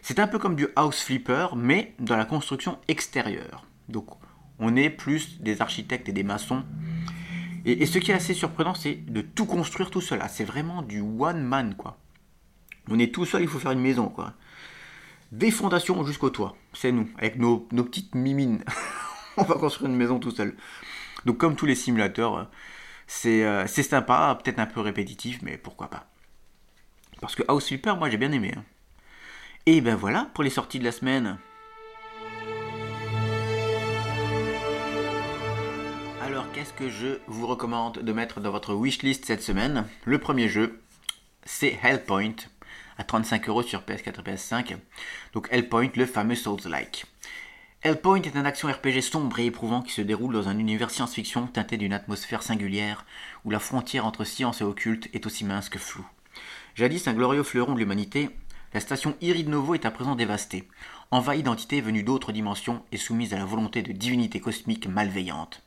C'est 0.00 0.20
un 0.20 0.28
peu 0.28 0.38
comme 0.38 0.54
du 0.54 0.68
House 0.76 1.02
Flipper, 1.02 1.48
mais 1.56 1.94
dans 1.98 2.16
la 2.16 2.24
construction 2.24 2.78
extérieure. 2.88 3.66
Donc 3.88 4.06
on 4.58 4.76
est 4.76 4.90
plus 4.90 5.40
des 5.40 5.60
architectes 5.60 6.08
et 6.08 6.12
des 6.12 6.22
maçons. 6.22 6.64
Et, 7.64 7.86
ce 7.86 7.98
qui 7.98 8.10
est 8.10 8.14
assez 8.14 8.34
surprenant, 8.34 8.74
c'est 8.74 8.94
de 8.94 9.20
tout 9.20 9.46
construire 9.46 9.90
tout 9.90 10.00
seul. 10.00 10.20
Ah, 10.22 10.28
c'est 10.28 10.44
vraiment 10.44 10.82
du 10.82 11.00
one 11.00 11.42
man, 11.42 11.74
quoi. 11.74 11.98
On 12.90 12.98
est 12.98 13.12
tout 13.12 13.24
seul, 13.24 13.42
il 13.42 13.48
faut 13.48 13.58
faire 13.58 13.72
une 13.72 13.80
maison, 13.80 14.08
quoi. 14.08 14.34
Des 15.32 15.50
fondations 15.50 16.04
jusqu'au 16.06 16.30
toit, 16.30 16.56
c'est 16.72 16.90
nous, 16.90 17.08
avec 17.18 17.36
nos, 17.36 17.58
petites 17.58 18.14
mimines. 18.14 18.64
on 19.36 19.44
va 19.44 19.56
construire 19.56 19.90
une 19.90 19.96
maison 19.96 20.18
tout 20.18 20.30
seul. 20.30 20.56
Donc 21.26 21.36
comme 21.36 21.54
tous 21.54 21.66
les 21.66 21.74
simulateurs, 21.74 22.48
euh, 23.26 23.64
c'est 23.66 23.82
sympa, 23.82 24.38
peut-être 24.42 24.58
un 24.58 24.66
peu 24.66 24.80
répétitif, 24.80 25.40
mais 25.42 25.58
pourquoi 25.58 25.90
pas. 25.90 26.06
Parce 27.20 27.34
que 27.34 27.42
House 27.48 27.66
Flipper, 27.66 27.96
moi 27.96 28.08
j'ai 28.08 28.16
bien 28.16 28.32
aimé. 28.32 28.54
Hein. 28.56 28.64
Et 29.66 29.82
ben 29.82 29.96
voilà 29.96 30.30
pour 30.32 30.44
les 30.44 30.50
sorties 30.50 30.78
de 30.78 30.84
la 30.84 30.92
semaine. 30.92 31.38
Qu'est-ce 36.54 36.72
que 36.72 36.88
je 36.88 37.18
vous 37.26 37.46
recommande 37.46 37.98
de 37.98 38.12
mettre 38.12 38.40
dans 38.40 38.50
votre 38.50 38.74
wishlist 38.74 39.24
cette 39.24 39.42
semaine? 39.42 39.86
Le 40.04 40.18
premier 40.18 40.48
jeu, 40.48 40.80
c'est 41.44 41.78
Hellpoint 41.82 42.36
à 42.96 43.04
35 43.04 43.48
euros 43.48 43.62
sur 43.62 43.82
PS4 43.82 44.20
et 44.20 44.34
PS5. 44.34 44.76
Donc 45.32 45.48
Hellpoint, 45.50 45.90
le 45.94 46.06
fameux 46.06 46.34
Souls-like. 46.34 47.06
Hellpoint 47.82 48.22
est 48.22 48.36
un 48.36 48.44
action 48.44 48.68
RPG 48.68 49.02
sombre 49.02 49.38
et 49.38 49.46
éprouvant 49.46 49.82
qui 49.82 49.92
se 49.92 50.02
déroule 50.02 50.34
dans 50.34 50.48
un 50.48 50.58
univers 50.58 50.90
science-fiction 50.90 51.46
teinté 51.46 51.76
d'une 51.76 51.92
atmosphère 51.92 52.42
singulière 52.42 53.04
où 53.44 53.50
la 53.50 53.60
frontière 53.60 54.06
entre 54.06 54.24
science 54.24 54.60
et 54.60 54.64
occulte 54.64 55.08
est 55.14 55.26
aussi 55.26 55.44
mince 55.44 55.68
que 55.68 55.78
floue. 55.78 56.06
Jadis 56.74 57.06
un 57.06 57.14
glorieux 57.14 57.44
fleuron 57.44 57.74
de 57.74 57.78
l'humanité, 57.78 58.30
la 58.74 58.80
station 58.80 59.16
Irid 59.20 59.48
Novo 59.48 59.74
est 59.74 59.86
à 59.86 59.90
présent 59.90 60.16
dévastée, 60.16 60.68
envahie 61.10 61.42
d'entités 61.42 61.80
venues 61.80 62.02
d'autres 62.02 62.32
dimensions 62.32 62.82
et 62.92 62.96
soumise 62.96 63.32
à 63.32 63.38
la 63.38 63.44
volonté 63.44 63.82
de 63.82 63.92
divinités 63.92 64.40
cosmiques 64.40 64.88
malveillantes. 64.88 65.62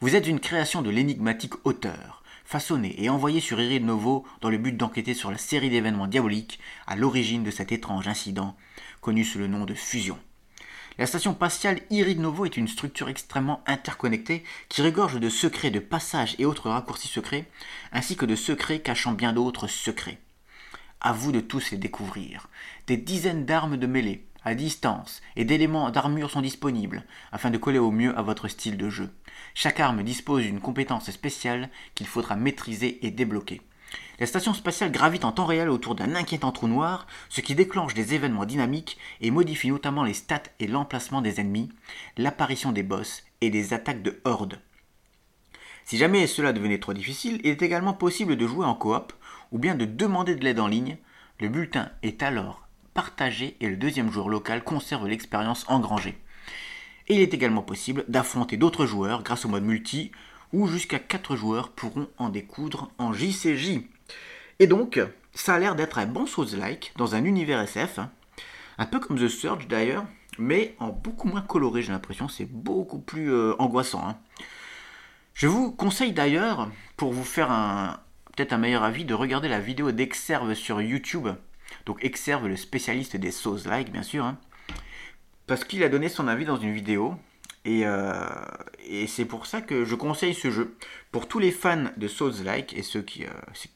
Vous 0.00 0.14
êtes 0.14 0.28
une 0.28 0.38
création 0.38 0.80
de 0.80 0.90
l'énigmatique 0.90 1.54
auteur, 1.66 2.22
façonnée 2.44 2.94
et 3.02 3.10
envoyée 3.10 3.40
sur 3.40 3.60
Irid 3.60 3.84
Novo 3.84 4.24
dans 4.40 4.48
le 4.48 4.56
but 4.56 4.76
d'enquêter 4.76 5.12
sur 5.12 5.32
la 5.32 5.38
série 5.38 5.70
d'événements 5.70 6.06
diaboliques 6.06 6.60
à 6.86 6.94
l'origine 6.94 7.42
de 7.42 7.50
cet 7.50 7.72
étrange 7.72 8.06
incident, 8.06 8.56
connu 9.00 9.24
sous 9.24 9.40
le 9.40 9.48
nom 9.48 9.64
de 9.64 9.74
fusion. 9.74 10.16
La 10.98 11.06
station 11.06 11.34
spatiale 11.34 11.80
Irid 11.90 12.20
Novo 12.20 12.44
est 12.44 12.56
une 12.56 12.68
structure 12.68 13.08
extrêmement 13.08 13.60
interconnectée 13.66 14.44
qui 14.68 14.82
regorge 14.82 15.18
de 15.18 15.28
secrets 15.28 15.72
de 15.72 15.80
passage 15.80 16.36
et 16.38 16.44
autres 16.44 16.70
raccourcis 16.70 17.08
secrets, 17.08 17.48
ainsi 17.90 18.14
que 18.14 18.24
de 18.24 18.36
secrets 18.36 18.78
cachant 18.78 19.14
bien 19.14 19.32
d'autres 19.32 19.66
secrets. 19.66 20.20
À 21.00 21.12
vous 21.12 21.32
de 21.32 21.40
tous 21.40 21.72
les 21.72 21.76
découvrir. 21.76 22.48
Des 22.86 22.98
dizaines 22.98 23.46
d'armes 23.46 23.76
de 23.76 23.86
mêlée, 23.88 24.24
à 24.44 24.54
distance, 24.54 25.22
et 25.34 25.44
d'éléments 25.44 25.90
d'armure 25.90 26.30
sont 26.30 26.40
disponibles, 26.40 27.04
afin 27.32 27.50
de 27.50 27.58
coller 27.58 27.80
au 27.80 27.90
mieux 27.90 28.16
à 28.16 28.22
votre 28.22 28.46
style 28.46 28.76
de 28.76 28.88
jeu. 28.88 29.10
Chaque 29.54 29.80
arme 29.80 30.02
dispose 30.02 30.42
d'une 30.42 30.60
compétence 30.60 31.10
spéciale 31.10 31.70
qu'il 31.94 32.06
faudra 32.06 32.36
maîtriser 32.36 33.04
et 33.06 33.10
débloquer. 33.10 33.60
La 34.20 34.26
station 34.26 34.52
spatiale 34.52 34.90
gravite 34.90 35.24
en 35.24 35.32
temps 35.32 35.46
réel 35.46 35.68
autour 35.68 35.94
d'un 35.94 36.14
inquiétant 36.14 36.52
trou 36.52 36.66
noir, 36.66 37.06
ce 37.28 37.40
qui 37.40 37.54
déclenche 37.54 37.94
des 37.94 38.14
événements 38.14 38.44
dynamiques 38.44 38.98
et 39.20 39.30
modifie 39.30 39.70
notamment 39.70 40.04
les 40.04 40.14
stats 40.14 40.42
et 40.58 40.66
l'emplacement 40.66 41.22
des 41.22 41.40
ennemis, 41.40 41.70
l'apparition 42.16 42.72
des 42.72 42.82
boss 42.82 43.22
et 43.40 43.50
des 43.50 43.72
attaques 43.72 44.02
de 44.02 44.20
hordes. 44.24 44.60
Si 45.84 45.96
jamais 45.96 46.26
cela 46.26 46.52
devenait 46.52 46.80
trop 46.80 46.92
difficile, 46.92 47.40
il 47.44 47.50
est 47.50 47.62
également 47.62 47.94
possible 47.94 48.36
de 48.36 48.46
jouer 48.46 48.66
en 48.66 48.74
coop 48.74 49.12
ou 49.52 49.58
bien 49.58 49.74
de 49.74 49.84
demander 49.84 50.34
de 50.34 50.44
l'aide 50.44 50.60
en 50.60 50.66
ligne. 50.66 50.98
Le 51.40 51.48
bulletin 51.48 51.90
est 52.02 52.22
alors 52.22 52.68
partagé 52.92 53.56
et 53.60 53.68
le 53.68 53.76
deuxième 53.76 54.10
joueur 54.10 54.28
local 54.28 54.64
conserve 54.64 55.06
l'expérience 55.06 55.64
engrangée. 55.68 56.18
Et 57.08 57.14
il 57.14 57.20
est 57.20 57.34
également 57.34 57.62
possible 57.62 58.04
d'affronter 58.08 58.56
d'autres 58.56 58.86
joueurs 58.86 59.22
grâce 59.22 59.44
au 59.44 59.48
mode 59.48 59.64
multi 59.64 60.12
où 60.52 60.66
jusqu'à 60.66 60.98
4 60.98 61.36
joueurs 61.36 61.70
pourront 61.70 62.08
en 62.18 62.28
découdre 62.28 62.90
en 62.98 63.12
JCJ. 63.12 63.80
Et 64.58 64.66
donc, 64.66 65.00
ça 65.34 65.54
a 65.54 65.58
l'air 65.58 65.74
d'être 65.74 65.98
un 65.98 66.06
bon 66.06 66.26
Souls-like 66.26 66.92
dans 66.96 67.14
un 67.14 67.24
univers 67.24 67.60
SF, 67.60 68.00
un 68.78 68.86
peu 68.86 68.98
comme 68.98 69.18
The 69.18 69.28
Surge 69.28 69.68
d'ailleurs, 69.68 70.04
mais 70.38 70.74
en 70.78 70.88
beaucoup 70.88 71.28
moins 71.28 71.42
coloré, 71.42 71.82
j'ai 71.82 71.92
l'impression, 71.92 72.28
c'est 72.28 72.44
beaucoup 72.44 72.98
plus 72.98 73.32
euh, 73.32 73.54
angoissant. 73.58 74.06
Hein. 74.06 74.16
Je 75.34 75.46
vous 75.46 75.70
conseille 75.70 76.12
d'ailleurs, 76.12 76.70
pour 76.96 77.12
vous 77.12 77.24
faire 77.24 78.00
peut-être 78.34 78.52
un 78.52 78.58
meilleur 78.58 78.82
avis, 78.82 79.04
de 79.04 79.14
regarder 79.14 79.48
la 79.48 79.60
vidéo 79.60 79.92
d'Exerve 79.92 80.54
sur 80.54 80.80
YouTube. 80.80 81.28
Donc 81.86 82.04
Exerve, 82.04 82.48
le 82.48 82.56
spécialiste 82.56 83.16
des 83.16 83.30
sauces 83.30 83.66
like, 83.66 83.92
bien 83.92 84.02
sûr. 84.02 84.24
Hein. 84.24 84.38
Parce 85.48 85.64
qu'il 85.64 85.82
a 85.82 85.88
donné 85.88 86.08
son 86.10 86.28
avis 86.28 86.44
dans 86.44 86.58
une 86.58 86.72
vidéo. 86.72 87.16
Euh, 87.66 88.28
et, 88.86 89.06
c'est 89.06 89.24
pour 89.24 89.46
ça 89.46 89.60
que 89.60 89.84
je 89.84 89.94
conseille 89.94 90.34
ce 90.34 90.50
jeu. 90.50 90.76
Pour 91.10 91.26
tous 91.26 91.38
les 91.38 91.50
fans 91.50 91.86
de 91.96 92.06
Souls-like 92.06 92.74
et 92.74 92.82
ceux 92.82 93.02
qui, 93.02 93.24
euh, 93.24 93.30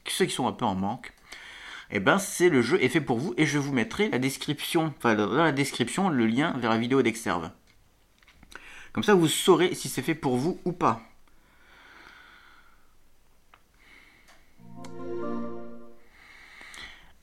ceux 0.07 0.25
qui 0.25 0.33
sont 0.33 0.47
un 0.47 0.53
peu 0.53 0.65
en 0.65 0.75
manque, 0.75 1.13
eh 1.91 1.99
ben 1.99 2.17
c'est 2.17 2.49
le 2.49 2.61
jeu 2.61 2.81
est 2.81 2.89
fait 2.89 3.01
pour 3.01 3.19
vous 3.19 3.33
et 3.37 3.45
je 3.45 3.59
vous 3.59 3.73
mettrai 3.73 4.09
la 4.09 4.19
description, 4.19 4.93
dans 5.03 5.33
la 5.33 5.51
description 5.51 6.09
le 6.09 6.25
lien 6.25 6.55
vers 6.57 6.71
la 6.71 6.77
vidéo 6.77 7.01
d'Exerve. 7.01 7.51
Comme 8.93 9.03
ça 9.03 9.13
vous 9.15 9.27
saurez 9.27 9.75
si 9.75 9.89
c'est 9.89 10.01
fait 10.01 10.15
pour 10.15 10.37
vous 10.37 10.59
ou 10.65 10.71
pas. 10.71 11.01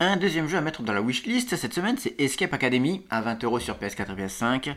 Un 0.02 0.16
deuxième 0.16 0.49
jeu 0.49 0.57
à 0.57 0.62
mettre 0.62 0.83
dans 0.83 0.95
la 0.95 1.02
wishlist 1.02 1.54
cette 1.57 1.75
semaine, 1.75 1.99
c'est 1.99 2.19
Escape 2.19 2.54
Academy 2.54 3.04
à 3.11 3.21
20€ 3.21 3.61
sur 3.61 3.76
PS4 3.76 4.12
et 4.12 4.25
PS5. 4.25 4.75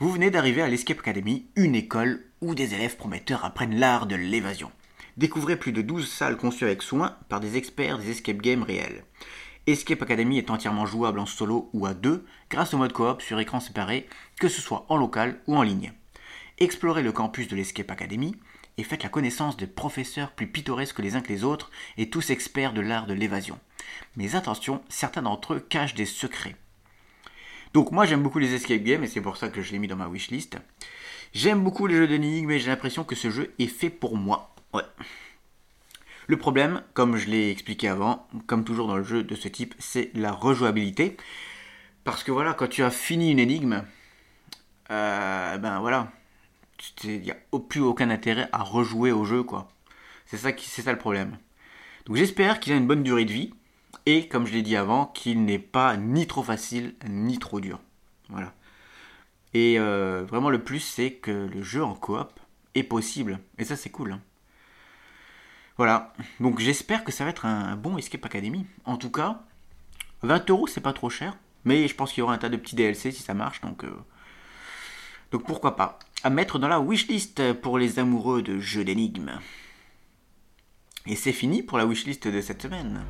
Vous 0.00 0.10
venez 0.10 0.32
d'arriver 0.32 0.62
à 0.62 0.68
l'Escape 0.68 0.98
Academy, 0.98 1.46
une 1.54 1.76
école 1.76 2.24
où 2.40 2.56
des 2.56 2.74
élèves 2.74 2.96
prometteurs 2.96 3.44
apprennent 3.44 3.78
l'art 3.78 4.06
de 4.06 4.16
l'évasion. 4.16 4.72
Découvrez 5.16 5.54
plus 5.54 5.70
de 5.70 5.80
12 5.80 6.10
salles 6.10 6.36
conçues 6.36 6.64
avec 6.64 6.82
soin 6.82 7.18
par 7.28 7.38
des 7.38 7.56
experts 7.56 7.98
des 7.98 8.10
escape 8.10 8.38
games 8.38 8.64
réels. 8.64 9.04
Escape 9.68 10.02
Academy 10.02 10.38
est 10.38 10.50
entièrement 10.50 10.86
jouable 10.86 11.20
en 11.20 11.26
solo 11.26 11.70
ou 11.72 11.86
à 11.86 11.94
deux 11.94 12.26
grâce 12.50 12.74
au 12.74 12.78
mode 12.78 12.92
coop 12.92 13.22
sur 13.22 13.38
écran 13.38 13.60
séparé, 13.60 14.08
que 14.40 14.48
ce 14.48 14.60
soit 14.60 14.86
en 14.88 14.96
local 14.96 15.38
ou 15.46 15.56
en 15.56 15.62
ligne. 15.62 15.92
Explorez 16.58 17.04
le 17.04 17.12
campus 17.12 17.46
de 17.46 17.54
l'Escape 17.54 17.92
Academy 17.92 18.34
et 18.76 18.82
faites 18.82 19.04
la 19.04 19.08
connaissance 19.08 19.56
de 19.56 19.66
professeurs 19.66 20.32
plus 20.32 20.48
pittoresques 20.48 20.98
les 20.98 21.14
uns 21.14 21.20
que 21.20 21.32
les 21.32 21.44
autres 21.44 21.70
et 21.96 22.10
tous 22.10 22.30
experts 22.30 22.72
de 22.72 22.80
l'art 22.80 23.06
de 23.06 23.14
l'évasion. 23.14 23.60
Mais 24.16 24.34
attention, 24.34 24.82
certains 24.88 25.22
d'entre 25.22 25.54
eux 25.54 25.60
cachent 25.60 25.94
des 25.94 26.06
secrets. 26.06 26.56
Donc 27.72 27.90
moi 27.90 28.04
j'aime 28.04 28.22
beaucoup 28.22 28.38
les 28.38 28.54
escape 28.54 28.82
games 28.82 29.02
et 29.02 29.06
c'est 29.06 29.22
pour 29.22 29.36
ça 29.36 29.48
que 29.48 29.62
je 29.62 29.72
l'ai 29.72 29.78
mis 29.78 29.88
dans 29.88 29.96
ma 29.96 30.08
wishlist. 30.08 30.58
J'aime 31.32 31.62
beaucoup 31.62 31.86
les 31.86 31.96
jeux 31.96 32.08
d'énigmes 32.08 32.48
mais 32.48 32.58
j'ai 32.58 32.68
l'impression 32.68 33.04
que 33.04 33.14
ce 33.14 33.30
jeu 33.30 33.54
est 33.58 33.66
fait 33.66 33.90
pour 33.90 34.16
moi. 34.16 34.54
Ouais. 34.74 34.82
Le 36.26 36.36
problème, 36.36 36.82
comme 36.94 37.16
je 37.16 37.28
l'ai 37.28 37.50
expliqué 37.50 37.88
avant, 37.88 38.26
comme 38.46 38.64
toujours 38.64 38.86
dans 38.86 38.96
le 38.96 39.04
jeu 39.04 39.22
de 39.22 39.34
ce 39.34 39.48
type, 39.48 39.74
c'est 39.78 40.10
la 40.14 40.32
rejouabilité. 40.32 41.16
Parce 42.04 42.22
que 42.22 42.30
voilà, 42.30 42.54
quand 42.54 42.68
tu 42.68 42.82
as 42.82 42.90
fini 42.90 43.30
une 43.30 43.38
énigme, 43.38 43.84
euh, 44.90 45.58
ben 45.58 45.80
voilà, 45.80 46.12
il 47.04 47.20
n'y 47.20 47.30
a 47.30 47.36
plus 47.68 47.80
aucun 47.80 48.10
intérêt 48.10 48.48
à 48.52 48.62
rejouer 48.62 49.12
au 49.12 49.24
jeu 49.24 49.42
quoi. 49.42 49.70
C'est 50.26 50.36
ça, 50.36 50.50
c'est 50.58 50.82
ça 50.82 50.92
le 50.92 50.98
problème. 50.98 51.38
Donc 52.06 52.16
j'espère 52.16 52.60
qu'il 52.60 52.72
a 52.72 52.76
une 52.76 52.86
bonne 52.86 53.02
durée 53.02 53.24
de 53.24 53.32
vie 53.32 53.54
et 54.06 54.28
comme 54.28 54.46
je 54.46 54.52
l'ai 54.52 54.62
dit 54.62 54.76
avant, 54.76 55.06
qu'il 55.06 55.44
n'est 55.44 55.58
pas 55.58 55.96
ni 55.96 56.26
trop 56.26 56.42
facile 56.42 56.94
ni 57.08 57.38
trop 57.38 57.60
dur. 57.60 57.80
Voilà. 58.28 58.52
Et 59.54 59.78
euh, 59.78 60.24
vraiment 60.24 60.50
le 60.50 60.62
plus, 60.62 60.80
c'est 60.80 61.12
que 61.12 61.30
le 61.30 61.62
jeu 61.62 61.84
en 61.84 61.94
coop 61.94 62.40
est 62.74 62.82
possible. 62.82 63.38
Et 63.58 63.64
ça, 63.64 63.76
c'est 63.76 63.90
cool. 63.90 64.12
Hein. 64.12 64.20
Voilà. 65.76 66.12
Donc 66.40 66.58
j'espère 66.58 67.04
que 67.04 67.12
ça 67.12 67.24
va 67.24 67.30
être 67.30 67.46
un 67.46 67.76
bon 67.76 67.98
Escape 67.98 68.24
Academy. 68.24 68.66
En 68.84 68.96
tout 68.96 69.10
cas, 69.10 69.42
20 70.22 70.50
euros, 70.50 70.66
c'est 70.66 70.80
pas 70.80 70.92
trop 70.92 71.10
cher. 71.10 71.36
Mais 71.64 71.86
je 71.86 71.94
pense 71.94 72.12
qu'il 72.12 72.20
y 72.20 72.22
aura 72.22 72.34
un 72.34 72.38
tas 72.38 72.48
de 72.48 72.56
petits 72.56 72.74
DLC 72.74 73.12
si 73.12 73.22
ça 73.22 73.34
marche. 73.34 73.60
Donc, 73.60 73.84
euh, 73.84 73.94
donc 75.30 75.44
pourquoi 75.44 75.76
pas. 75.76 75.98
À 76.24 76.30
mettre 76.30 76.58
dans 76.58 76.68
la 76.68 76.80
wishlist 76.80 77.52
pour 77.54 77.78
les 77.78 77.98
amoureux 77.98 78.42
de 78.42 78.58
jeux 78.58 78.84
d'énigmes. 78.84 79.38
Et 81.06 81.16
c'est 81.16 81.32
fini 81.32 81.62
pour 81.62 81.78
la 81.78 81.86
wishlist 81.86 82.28
de 82.28 82.40
cette 82.40 82.62
semaine 82.62 83.04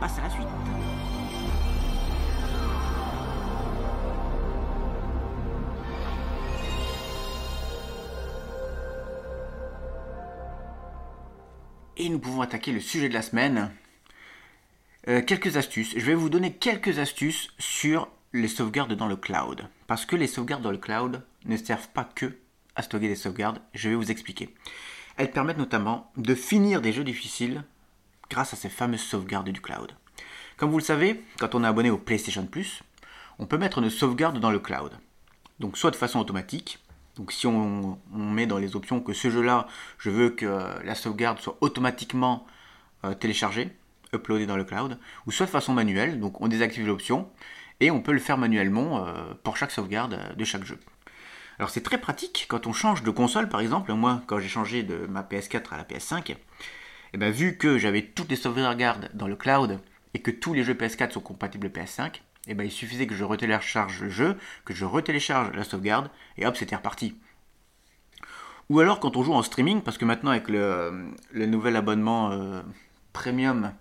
passe 0.00 0.18
à 0.18 0.22
la 0.22 0.30
suite. 0.30 0.48
Et 11.98 12.08
nous 12.08 12.18
pouvons 12.18 12.40
attaquer 12.40 12.72
le 12.72 12.80
sujet 12.80 13.10
de 13.10 13.14
la 13.14 13.20
semaine. 13.20 13.70
Euh, 15.08 15.22
quelques 15.22 15.58
astuces. 15.58 15.94
Je 15.96 16.06
vais 16.06 16.14
vous 16.14 16.30
donner 16.30 16.54
quelques 16.54 16.98
astuces 16.98 17.50
sur 17.58 18.08
les 18.32 18.48
sauvegardes 18.48 18.94
dans 18.94 19.06
le 19.06 19.16
cloud. 19.16 19.68
Parce 19.86 20.06
que 20.06 20.16
les 20.16 20.26
sauvegardes 20.26 20.62
dans 20.62 20.70
le 20.70 20.78
cloud 20.78 21.22
ne 21.44 21.56
servent 21.58 21.88
pas 21.90 22.04
que 22.04 22.38
à 22.74 22.82
stocker 22.82 23.08
des 23.08 23.16
sauvegardes. 23.16 23.60
Je 23.74 23.90
vais 23.90 23.94
vous 23.94 24.10
expliquer. 24.10 24.54
Elles 25.18 25.30
permettent 25.30 25.58
notamment 25.58 26.10
de 26.16 26.34
finir 26.34 26.80
des 26.80 26.94
jeux 26.94 27.04
difficiles 27.04 27.64
grâce 28.30 28.54
à 28.54 28.56
ces 28.56 28.68
fameuses 28.68 29.02
sauvegardes 29.02 29.50
du 29.50 29.60
cloud. 29.60 29.92
Comme 30.56 30.70
vous 30.70 30.78
le 30.78 30.84
savez, 30.84 31.22
quand 31.38 31.54
on 31.54 31.64
est 31.64 31.66
abonné 31.66 31.90
au 31.90 31.98
PlayStation 31.98 32.46
Plus, 32.46 32.82
on 33.38 33.46
peut 33.46 33.58
mettre 33.58 33.78
une 33.78 33.90
sauvegarde 33.90 34.38
dans 34.38 34.50
le 34.50 34.58
cloud. 34.58 34.92
Donc 35.58 35.76
soit 35.76 35.90
de 35.90 35.96
façon 35.96 36.20
automatique, 36.20 36.78
donc 37.16 37.32
si 37.32 37.46
on, 37.46 37.98
met 38.12 38.46
dans 38.46 38.58
les 38.58 38.76
options 38.76 39.00
que 39.00 39.12
ce 39.12 39.30
jeu-là, 39.30 39.66
je 39.98 40.10
veux 40.10 40.30
que 40.30 40.46
la 40.84 40.94
sauvegarde 40.94 41.38
soit 41.38 41.58
automatiquement 41.60 42.46
euh, 43.04 43.14
téléchargée, 43.14 43.70
uploadée 44.14 44.46
dans 44.46 44.56
le 44.56 44.64
cloud, 44.64 44.98
ou 45.26 45.32
soit 45.32 45.46
de 45.46 45.50
façon 45.50 45.74
manuelle, 45.74 46.20
donc 46.20 46.40
on 46.40 46.48
désactive 46.48 46.86
l'option, 46.86 47.28
et 47.80 47.90
on 47.90 48.00
peut 48.00 48.12
le 48.12 48.20
faire 48.20 48.38
manuellement 48.38 49.06
euh, 49.06 49.34
pour 49.42 49.56
chaque 49.56 49.70
sauvegarde 49.70 50.34
de 50.36 50.44
chaque 50.44 50.64
jeu. 50.64 50.78
Alors 51.58 51.68
c'est 51.68 51.82
très 51.82 51.98
pratique 51.98 52.46
quand 52.48 52.66
on 52.66 52.72
change 52.72 53.02
de 53.02 53.10
console 53.10 53.48
par 53.48 53.60
exemple, 53.60 53.92
moi 53.92 54.22
quand 54.26 54.38
j'ai 54.38 54.48
changé 54.48 54.82
de 54.82 55.06
ma 55.06 55.22
PS4 55.22 55.72
à 55.72 55.76
la 55.76 55.84
PS5, 55.84 56.36
et 57.12 57.18
bien, 57.18 57.30
vu 57.30 57.56
que 57.56 57.78
j'avais 57.78 58.02
toutes 58.02 58.30
les 58.30 58.36
sauvegardes 58.36 59.10
dans 59.14 59.26
le 59.26 59.36
cloud 59.36 59.80
et 60.14 60.20
que 60.20 60.30
tous 60.30 60.54
les 60.54 60.64
jeux 60.64 60.74
PS4 60.74 61.12
sont 61.12 61.20
compatibles 61.20 61.68
PS5, 61.68 62.20
et 62.46 62.54
ben, 62.54 62.64
il 62.64 62.70
suffisait 62.70 63.06
que 63.06 63.14
je 63.14 63.24
retélécharge 63.24 64.02
le 64.02 64.08
jeu, 64.08 64.36
que 64.64 64.74
je 64.74 64.84
retélécharge 64.84 65.54
la 65.54 65.64
sauvegarde, 65.64 66.10
et 66.36 66.46
hop, 66.46 66.56
c'était 66.56 66.76
reparti. 66.76 67.14
Ou 68.68 68.80
alors 68.80 69.00
quand 69.00 69.16
on 69.16 69.22
joue 69.22 69.34
en 69.34 69.42
streaming, 69.42 69.82
parce 69.82 69.98
que 69.98 70.04
maintenant 70.04 70.30
avec 70.30 70.48
le, 70.48 71.12
nouvel 71.34 71.76
abonnement 71.76 72.30
euh, 72.30 72.62
premium, 73.12 73.72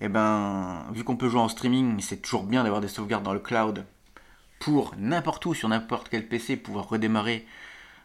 et 0.00 0.08
ben, 0.08 0.86
vu 0.92 1.04
qu'on 1.04 1.16
peut 1.16 1.28
jouer 1.28 1.40
en 1.40 1.48
streaming, 1.48 2.00
c'est 2.00 2.22
toujours 2.22 2.44
bien 2.44 2.64
d'avoir 2.64 2.80
des 2.80 2.88
sauvegardes 2.88 3.24
dans 3.24 3.32
le 3.32 3.40
cloud 3.40 3.84
pour 4.58 4.94
n'importe 4.96 5.44
où, 5.46 5.54
sur 5.54 5.68
n'importe 5.68 6.08
quel 6.08 6.26
PC, 6.26 6.56
pouvoir 6.56 6.88
redémarrer 6.88 7.46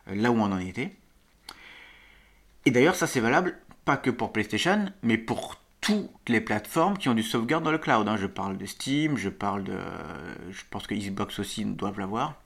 euh, 0.09 0.15
là 0.15 0.31
où 0.31 0.35
on 0.35 0.51
en 0.51 0.59
était. 0.59 0.95
Et 2.65 2.71
d'ailleurs, 2.71 2.95
ça 2.95 3.07
c'est 3.07 3.19
valable 3.19 3.57
pas 3.85 3.97
que 3.97 4.09
pour 4.09 4.31
PlayStation, 4.31 4.91
mais 5.03 5.17
pour 5.17 5.61
toutes 5.81 6.29
les 6.29 6.41
plateformes 6.41 6.97
qui 6.97 7.09
ont 7.09 7.13
du 7.13 7.23
sauvegarde 7.23 7.63
dans 7.63 7.71
le 7.71 7.79
cloud. 7.79 8.07
Hein. 8.07 8.17
Je 8.17 8.27
parle 8.27 8.57
de 8.57 8.65
Steam, 8.65 9.17
je 9.17 9.29
parle 9.29 9.63
de. 9.63 9.77
Je 10.51 10.61
pense 10.69 10.87
que 10.87 10.93
Xbox 10.93 11.39
aussi 11.39 11.65
doivent 11.65 11.99
l'avoir. 11.99 12.41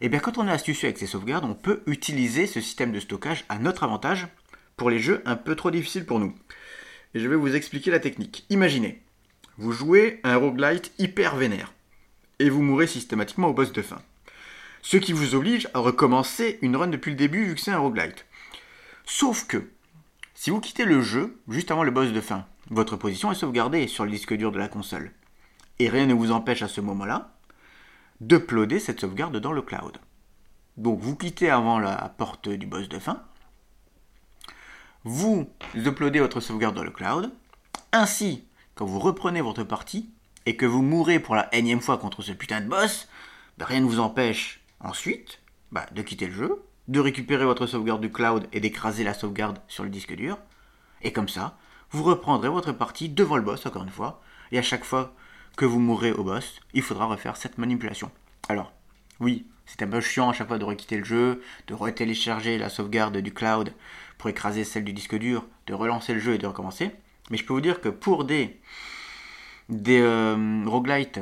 Et 0.00 0.06
eh 0.06 0.08
bien 0.08 0.18
quand 0.18 0.36
on 0.36 0.48
est 0.48 0.52
astucieux 0.52 0.88
avec 0.88 0.98
ces 0.98 1.06
sauvegardes, 1.06 1.44
on 1.44 1.54
peut 1.54 1.82
utiliser 1.86 2.48
ce 2.48 2.60
système 2.60 2.90
de 2.90 2.98
stockage 2.98 3.44
à 3.48 3.60
notre 3.60 3.84
avantage 3.84 4.26
pour 4.76 4.90
les 4.90 4.98
jeux 4.98 5.22
un 5.26 5.36
peu 5.36 5.54
trop 5.54 5.70
difficiles 5.70 6.04
pour 6.04 6.18
nous. 6.18 6.34
Et 7.14 7.20
je 7.20 7.28
vais 7.28 7.36
vous 7.36 7.54
expliquer 7.54 7.92
la 7.92 8.00
technique. 8.00 8.44
Imaginez, 8.50 9.00
vous 9.58 9.70
jouez 9.70 10.18
un 10.24 10.36
roguelite 10.36 10.92
hyper 10.98 11.36
vénère 11.36 11.72
et 12.40 12.50
vous 12.50 12.62
mourrez 12.62 12.88
systématiquement 12.88 13.48
au 13.48 13.52
boss 13.52 13.70
de 13.72 13.82
fin. 13.82 14.02
Ce 14.80 14.96
qui 14.96 15.12
vous 15.12 15.36
oblige 15.36 15.68
à 15.72 15.78
recommencer 15.78 16.58
une 16.62 16.74
run 16.74 16.88
depuis 16.88 17.12
le 17.12 17.16
début 17.16 17.44
vu 17.44 17.54
que 17.54 17.60
c'est 17.60 17.70
un 17.70 17.78
roguelite. 17.78 18.26
Sauf 19.06 19.46
que 19.46 19.68
si 20.34 20.50
vous 20.50 20.60
quittez 20.60 20.84
le 20.84 21.00
jeu 21.00 21.40
juste 21.48 21.70
avant 21.70 21.84
le 21.84 21.90
boss 21.90 22.12
de 22.12 22.20
fin, 22.20 22.46
votre 22.70 22.96
position 22.96 23.30
est 23.30 23.36
sauvegardée 23.36 23.86
sur 23.86 24.04
le 24.04 24.10
disque 24.10 24.34
dur 24.34 24.52
de 24.52 24.58
la 24.58 24.68
console. 24.68 25.12
Et 25.78 25.88
rien 25.88 26.06
ne 26.06 26.14
vous 26.14 26.32
empêche 26.32 26.62
à 26.62 26.68
ce 26.68 26.80
moment-là 26.80 27.32
d'uploader 28.20 28.78
cette 28.78 29.00
sauvegarde 29.00 29.36
dans 29.36 29.52
le 29.52 29.62
cloud. 29.62 29.98
Donc 30.76 31.00
vous 31.00 31.16
quittez 31.16 31.50
avant 31.50 31.78
la 31.78 31.96
porte 32.16 32.48
du 32.48 32.66
boss 32.66 32.88
de 32.88 32.98
fin, 32.98 33.22
vous 35.04 35.50
uploadez 35.74 36.20
votre 36.20 36.40
sauvegarde 36.40 36.76
dans 36.76 36.84
le 36.84 36.90
cloud, 36.90 37.32
ainsi 37.92 38.44
quand 38.74 38.86
vous 38.86 39.00
reprenez 39.00 39.40
votre 39.40 39.64
partie 39.64 40.10
et 40.46 40.56
que 40.56 40.66
vous 40.66 40.82
mourrez 40.82 41.20
pour 41.20 41.34
la 41.34 41.52
énième 41.54 41.80
fois 41.80 41.98
contre 41.98 42.22
ce 42.22 42.32
putain 42.32 42.60
de 42.60 42.68
boss, 42.68 43.08
rien 43.60 43.80
ne 43.80 43.86
vous 43.86 44.00
empêche 44.00 44.60
ensuite 44.80 45.40
bah, 45.72 45.86
de 45.92 46.02
quitter 46.02 46.26
le 46.26 46.32
jeu, 46.32 46.62
de 46.88 47.00
récupérer 47.00 47.44
votre 47.44 47.66
sauvegarde 47.66 48.00
du 48.00 48.10
cloud 48.10 48.46
et 48.52 48.60
d'écraser 48.60 49.04
la 49.04 49.14
sauvegarde 49.14 49.58
sur 49.68 49.84
le 49.84 49.90
disque 49.90 50.14
dur. 50.14 50.38
Et 51.02 51.12
comme 51.12 51.28
ça, 51.28 51.56
vous 51.90 52.02
reprendrez 52.02 52.48
votre 52.48 52.72
partie 52.72 53.08
devant 53.08 53.36
le 53.36 53.42
boss, 53.42 53.66
encore 53.66 53.82
une 53.82 53.90
fois, 53.90 54.22
et 54.50 54.58
à 54.58 54.62
chaque 54.62 54.84
fois 54.84 55.14
que 55.56 55.64
vous 55.64 55.80
mourrez 55.80 56.12
au 56.12 56.24
boss, 56.24 56.60
il 56.74 56.82
faudra 56.82 57.06
refaire 57.06 57.36
cette 57.36 57.58
manipulation. 57.58 58.10
Alors, 58.48 58.72
oui, 59.20 59.46
c'est 59.66 59.82
un 59.82 59.88
peu 59.88 60.00
chiant 60.00 60.30
à 60.30 60.32
chaque 60.32 60.48
fois 60.48 60.58
de 60.58 60.64
requitter 60.64 60.96
le 60.96 61.04
jeu, 61.04 61.42
de 61.66 61.74
retélécharger 61.74 62.58
la 62.58 62.68
sauvegarde 62.68 63.16
du 63.18 63.32
cloud 63.32 63.72
pour 64.18 64.30
écraser 64.30 64.64
celle 64.64 64.84
du 64.84 64.92
disque 64.92 65.18
dur, 65.18 65.44
de 65.66 65.74
relancer 65.74 66.14
le 66.14 66.20
jeu 66.20 66.34
et 66.34 66.38
de 66.38 66.46
recommencer. 66.46 66.90
Mais 67.30 67.36
je 67.36 67.44
peux 67.44 67.52
vous 67.52 67.60
dire 67.60 67.80
que 67.80 67.88
pour 67.88 68.24
des, 68.24 68.60
des 69.68 70.00
euh, 70.00 70.64
roguelites 70.66 71.20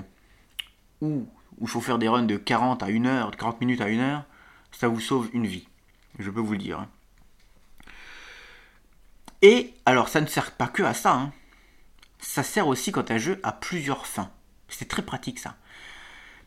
où 1.00 1.26
il 1.60 1.68
faut 1.68 1.80
faire 1.80 1.98
des 1.98 2.08
runs 2.08 2.22
de 2.22 2.36
40 2.36 2.82
à 2.82 2.86
1 2.86 3.04
heure, 3.06 3.30
de 3.30 3.36
40 3.36 3.60
minutes 3.60 3.80
à 3.80 3.86
1 3.86 3.98
heure, 3.98 4.24
ça 4.72 4.88
vous 4.88 5.00
sauve 5.00 5.28
une 5.32 5.46
vie. 5.46 5.66
Je 6.18 6.30
peux 6.30 6.40
vous 6.40 6.52
le 6.52 6.58
dire. 6.58 6.80
Hein. 6.80 6.88
Et 9.42 9.74
alors 9.86 10.08
ça 10.08 10.20
ne 10.20 10.26
sert 10.26 10.52
pas 10.52 10.68
que 10.68 10.82
à 10.82 10.94
ça, 10.94 11.14
hein. 11.14 11.32
ça 12.18 12.42
sert 12.42 12.68
aussi 12.68 12.92
quand 12.92 13.10
un 13.10 13.18
jeu 13.18 13.40
a 13.42 13.52
plusieurs 13.52 14.06
fins. 14.06 14.30
C'est 14.68 14.88
très 14.88 15.02
pratique 15.02 15.38
ça. 15.38 15.56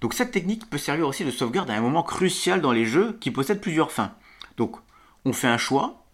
Donc 0.02 0.14
cette 0.14 0.32
technique 0.32 0.70
peut 0.70 0.78
servir 0.78 1.08
aussi 1.08 1.26
de 1.26 1.32
sauvegarde 1.32 1.70
à 1.70 1.76
un 1.76 1.82
moment 1.82 2.04
crucial 2.04 2.62
dans 2.62 2.72
les 2.72 2.86
jeux 2.86 3.18
qui 3.20 3.32
possèdent 3.32 3.62
plusieurs 3.62 3.92
fins. 3.92 4.14
Donc 4.58 4.78
on 5.26 5.34
fait 5.34 5.48
un 5.48 5.58
choix 5.58 6.06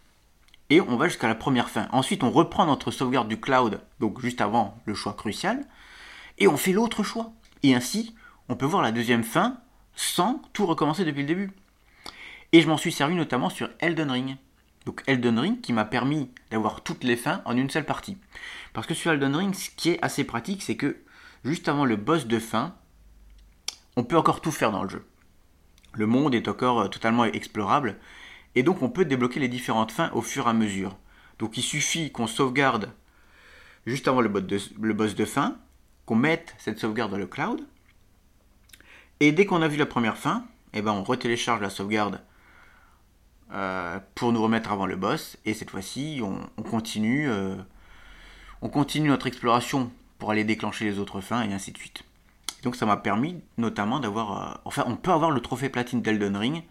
et 0.69 0.79
on 0.79 0.95
va 0.95 1.07
jusqu'à 1.07 1.27
la 1.27 1.35
première 1.35 1.69
fin. 1.69 1.87
Ensuite 1.91 2.23
on 2.23 2.31
reprend 2.31 2.65
notre 2.65 2.91
sauvegarde 2.91 3.27
du 3.27 3.39
cloud, 3.39 3.81
donc 3.99 4.21
juste 4.21 4.41
avant 4.41 4.77
le 4.85 4.93
choix 4.93 5.13
crucial, 5.13 5.65
et 6.37 6.47
on 6.47 6.55
fait 6.55 6.71
l'autre 6.71 7.03
choix. 7.03 7.31
Et 7.63 7.75
ainsi 7.75 8.15
on 8.47 8.55
peut 8.55 8.65
voir 8.65 8.81
la 8.81 8.91
deuxième 8.91 9.23
fin 9.23 9.57
sans 9.95 10.41
tout 10.53 10.65
recommencer 10.65 11.03
depuis 11.03 11.21
le 11.21 11.27
début. 11.27 11.51
Et 12.51 12.61
je 12.61 12.67
m'en 12.67 12.77
suis 12.77 12.91
servi 12.91 13.15
notamment 13.15 13.49
sur 13.49 13.69
Elden 13.79 14.11
Ring. 14.11 14.37
Donc 14.85 15.03
Elden 15.07 15.37
Ring 15.37 15.61
qui 15.61 15.73
m'a 15.73 15.85
permis 15.85 16.31
d'avoir 16.49 16.81
toutes 16.81 17.03
les 17.03 17.15
fins 17.15 17.41
en 17.45 17.55
une 17.55 17.69
seule 17.69 17.85
partie. 17.85 18.17
Parce 18.73 18.87
que 18.87 18.93
sur 18.93 19.11
Elden 19.11 19.35
Ring, 19.35 19.53
ce 19.53 19.69
qui 19.69 19.89
est 19.89 20.03
assez 20.03 20.23
pratique, 20.23 20.63
c'est 20.63 20.77
que 20.77 20.97
juste 21.43 21.67
avant 21.67 21.85
le 21.85 21.95
boss 21.95 22.25
de 22.25 22.39
fin, 22.39 22.75
on 23.95 24.03
peut 24.03 24.17
encore 24.17 24.41
tout 24.41 24.51
faire 24.51 24.71
dans 24.71 24.83
le 24.83 24.89
jeu. 24.89 25.05
Le 25.93 26.05
monde 26.05 26.35
est 26.35 26.47
encore 26.47 26.81
euh, 26.81 26.87
totalement 26.87 27.25
explorable, 27.25 27.97
et 28.55 28.63
donc 28.63 28.81
on 28.81 28.89
peut 28.89 29.05
débloquer 29.05 29.39
les 29.39 29.47
différentes 29.47 29.91
fins 29.91 30.11
au 30.13 30.21
fur 30.21 30.47
et 30.47 30.49
à 30.49 30.53
mesure. 30.53 30.97
Donc 31.39 31.57
il 31.57 31.63
suffit 31.63 32.11
qu'on 32.11 32.27
sauvegarde 32.27 32.93
juste 33.85 34.07
avant 34.07 34.21
le 34.21 34.29
boss 34.29 35.15
de, 35.15 35.25
fin, 35.25 35.57
qu'on 36.05 36.15
mette 36.15 36.55
cette 36.57 36.79
sauvegarde 36.79 37.11
dans 37.11 37.17
le 37.17 37.27
cloud, 37.27 37.65
et 39.19 39.31
dès 39.31 39.45
qu'on 39.45 39.61
a 39.61 39.67
vu 39.67 39.77
la 39.77 39.85
première 39.85 40.17
fin, 40.17 40.45
eh 40.73 40.81
ben 40.81 40.91
on 40.91 41.03
retélécharge 41.03 41.61
la 41.61 41.69
sauvegarde 41.69 42.21
euh, 43.51 43.99
pour 44.13 44.31
nous 44.31 44.41
remettre 44.41 44.71
avant 44.71 44.85
le 44.85 44.95
boss. 44.95 45.37
Et 45.45 45.53
cette 45.53 45.71
fois-ci, 45.71 46.21
on, 46.23 46.61
continue, 46.61 47.27
euh, 47.29 47.55
on 48.61 48.69
continue 48.69 49.09
notre 49.09 49.25
exploration 49.25 49.91
pour 50.19 50.29
aller 50.29 50.43
déclencher 50.43 50.85
les 50.85 50.99
autres 50.99 51.19
fins 51.19 51.41
et 51.41 51.51
ainsi 51.53 51.71
de 51.71 51.77
suite. 51.77 52.03
donc 52.61 52.75
ça 52.75 52.85
m'a 52.85 52.97
permis 52.97 53.41
notamment 53.57 53.99
d'avoir... 53.99 54.51
Euh, 54.51 54.55
enfin, 54.65 54.83
on 54.85 54.95
peut 54.95 55.11
avoir 55.11 55.31
le 55.31 55.41
trophée 55.41 55.69
platine 55.69 56.01
d'Elden 56.01 56.37
Ring 56.37 56.63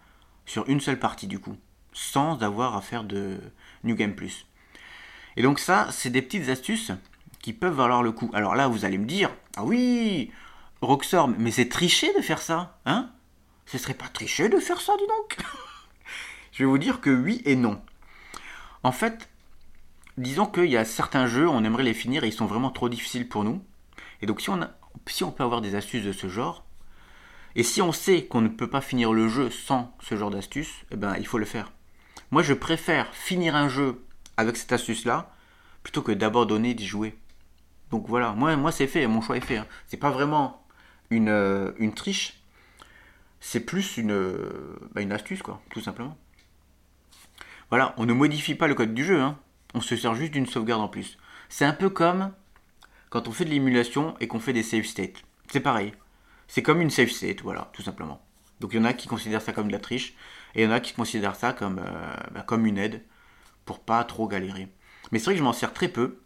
sur 0.45 0.69
une 0.69 0.79
seule 0.79 0.99
partie 0.99 1.27
du 1.27 1.39
coup, 1.39 1.57
sans 1.91 2.41
avoir 2.43 2.77
à 2.77 2.81
faire 2.81 3.03
de 3.03 3.39
New 3.83 3.95
Game 3.95 4.15
Plus. 4.15 4.45
Et 5.35 5.41
donc 5.41 5.59
ça, 5.59 5.87
c'est 5.91 6.09
des 6.09 6.21
petites 6.21 6.47
astuces 6.47 6.91
qui 7.39 7.51
peuvent 7.51 7.75
valoir 7.75 8.03
le 8.03 8.11
coup. 8.13 8.29
Alors 8.33 8.55
là, 8.55 8.67
vous 8.67 8.85
allez 8.85 8.97
me 8.97 9.05
dire, 9.05 9.31
ah 9.57 9.65
oui, 9.65 10.31
Roxor, 10.81 11.27
mais 11.27 11.51
c'est 11.51 11.67
tricher 11.67 12.13
de 12.13 12.21
faire 12.21 12.41
ça, 12.41 12.79
hein? 12.85 13.09
Ce 13.65 13.77
serait 13.77 13.93
pas 13.93 14.07
tricher 14.07 14.47
de 14.47 14.59
faire 14.59 14.79
ça, 14.81 14.93
dis 14.97 15.07
donc 15.07 15.37
Je 16.59 16.65
vais 16.65 16.69
vous 16.69 16.77
dire 16.77 16.99
que 16.99 17.09
oui 17.09 17.41
et 17.45 17.55
non. 17.55 17.81
En 18.83 18.91
fait, 18.91 19.29
disons 20.17 20.45
qu'il 20.45 20.65
y 20.65 20.75
a 20.75 20.83
certains 20.83 21.25
jeux, 21.25 21.47
on 21.47 21.63
aimerait 21.63 21.83
les 21.83 21.93
finir 21.93 22.25
et 22.25 22.27
ils 22.27 22.33
sont 22.33 22.47
vraiment 22.47 22.69
trop 22.69 22.89
difficiles 22.89 23.29
pour 23.29 23.45
nous. 23.45 23.63
Et 24.21 24.25
donc 24.25 24.41
si 24.41 24.49
on, 24.49 24.59
si 25.07 25.23
on 25.23 25.31
peut 25.31 25.45
avoir 25.45 25.61
des 25.61 25.75
astuces 25.75 26.03
de 26.03 26.11
ce 26.11 26.27
genre, 26.27 26.65
et 27.55 27.63
si 27.63 27.81
on 27.81 27.93
sait 27.93 28.25
qu'on 28.25 28.41
ne 28.41 28.49
peut 28.49 28.69
pas 28.69 28.81
finir 28.81 29.13
le 29.13 29.29
jeu 29.29 29.49
sans 29.49 29.95
ce 30.01 30.17
genre 30.17 30.31
d'astuce, 30.31 30.83
eh 30.91 30.97
ben 30.97 31.15
il 31.17 31.25
faut 31.25 31.37
le 31.37 31.45
faire. 31.45 31.71
Moi 32.29 32.43
je 32.43 32.53
préfère 32.53 33.15
finir 33.15 33.55
un 33.55 33.69
jeu 33.69 34.03
avec 34.35 34.57
cette 34.57 34.73
astuce-là, 34.73 35.33
plutôt 35.81 36.01
que 36.01 36.11
d'abandonner 36.11 36.73
d'y 36.73 36.85
jouer. 36.85 37.17
Donc 37.89 38.09
voilà, 38.09 38.33
moi, 38.33 38.57
moi 38.57 38.73
c'est 38.73 38.87
fait, 38.87 39.07
mon 39.07 39.21
choix 39.21 39.37
est 39.37 39.45
fait. 39.45 39.59
Hein. 39.59 39.67
C'est 39.87 39.95
pas 39.95 40.11
vraiment 40.11 40.61
une, 41.09 41.29
euh, 41.29 41.71
une 41.77 41.93
triche, 41.93 42.43
c'est 43.39 43.61
plus 43.61 43.95
une, 43.95 44.11
euh, 44.11 44.77
bah, 44.93 44.99
une 44.99 45.13
astuce, 45.13 45.41
quoi, 45.41 45.61
tout 45.69 45.79
simplement. 45.79 46.17
Voilà, 47.69 47.93
on 47.97 48.05
ne 48.05 48.13
modifie 48.13 48.55
pas 48.55 48.67
le 48.67 48.75
code 48.75 48.93
du 48.93 49.05
jeu, 49.05 49.19
hein. 49.21 49.37
on 49.73 49.81
se 49.81 49.95
sert 49.95 50.15
juste 50.15 50.33
d'une 50.33 50.47
sauvegarde 50.47 50.81
en 50.81 50.87
plus. 50.87 51.17
C'est 51.49 51.65
un 51.65 51.73
peu 51.73 51.89
comme 51.89 52.31
quand 53.09 53.27
on 53.27 53.31
fait 53.31 53.45
de 53.45 53.51
l'émulation 53.51 54.15
et 54.19 54.27
qu'on 54.27 54.39
fait 54.39 54.53
des 54.53 54.63
save 54.63 54.85
states. 54.85 55.23
C'est 55.51 55.59
pareil. 55.59 55.93
C'est 56.47 56.63
comme 56.63 56.81
une 56.81 56.89
save 56.89 57.09
state, 57.09 57.41
voilà, 57.41 57.69
tout 57.73 57.83
simplement. 57.83 58.21
Donc 58.59 58.73
il 58.73 58.77
y 58.77 58.79
en 58.79 58.85
a 58.85 58.93
qui 58.93 59.07
considèrent 59.07 59.41
ça 59.41 59.53
comme 59.53 59.67
de 59.67 59.71
la 59.71 59.79
triche, 59.79 60.15
et 60.55 60.61
il 60.61 60.65
y 60.65 60.67
en 60.67 60.71
a 60.71 60.79
qui 60.79 60.93
considèrent 60.93 61.35
ça 61.35 61.53
comme, 61.53 61.79
euh, 61.79 62.13
bah, 62.31 62.41
comme 62.41 62.65
une 62.65 62.77
aide, 62.77 63.03
pour 63.65 63.79
pas 63.79 64.03
trop 64.03 64.27
galérer. 64.27 64.67
Mais 65.11 65.19
c'est 65.19 65.25
vrai 65.25 65.33
que 65.35 65.39
je 65.39 65.43
m'en 65.43 65.53
sers 65.53 65.73
très 65.73 65.87
peu. 65.87 66.19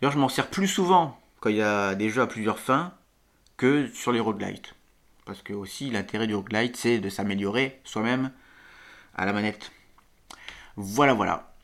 D'ailleurs, 0.00 0.12
je 0.12 0.18
m'en 0.18 0.28
sers 0.28 0.48
plus 0.48 0.68
souvent 0.68 1.20
quand 1.40 1.50
il 1.50 1.56
y 1.56 1.62
a 1.62 1.94
des 1.94 2.08
jeux 2.08 2.22
à 2.22 2.26
plusieurs 2.26 2.58
fins 2.58 2.94
que 3.56 3.88
sur 3.88 4.12
les 4.12 4.20
roguelites. 4.20 4.74
Parce 5.26 5.42
que 5.42 5.52
aussi 5.52 5.90
l'intérêt 5.90 6.26
du 6.26 6.34
roguelite, 6.34 6.76
c'est 6.76 6.98
de 6.98 7.08
s'améliorer 7.10 7.80
soi-même 7.84 8.32
à 9.14 9.26
la 9.26 9.32
manette. 9.32 9.72
Voilà, 10.80 11.12
voilà. 11.12 11.56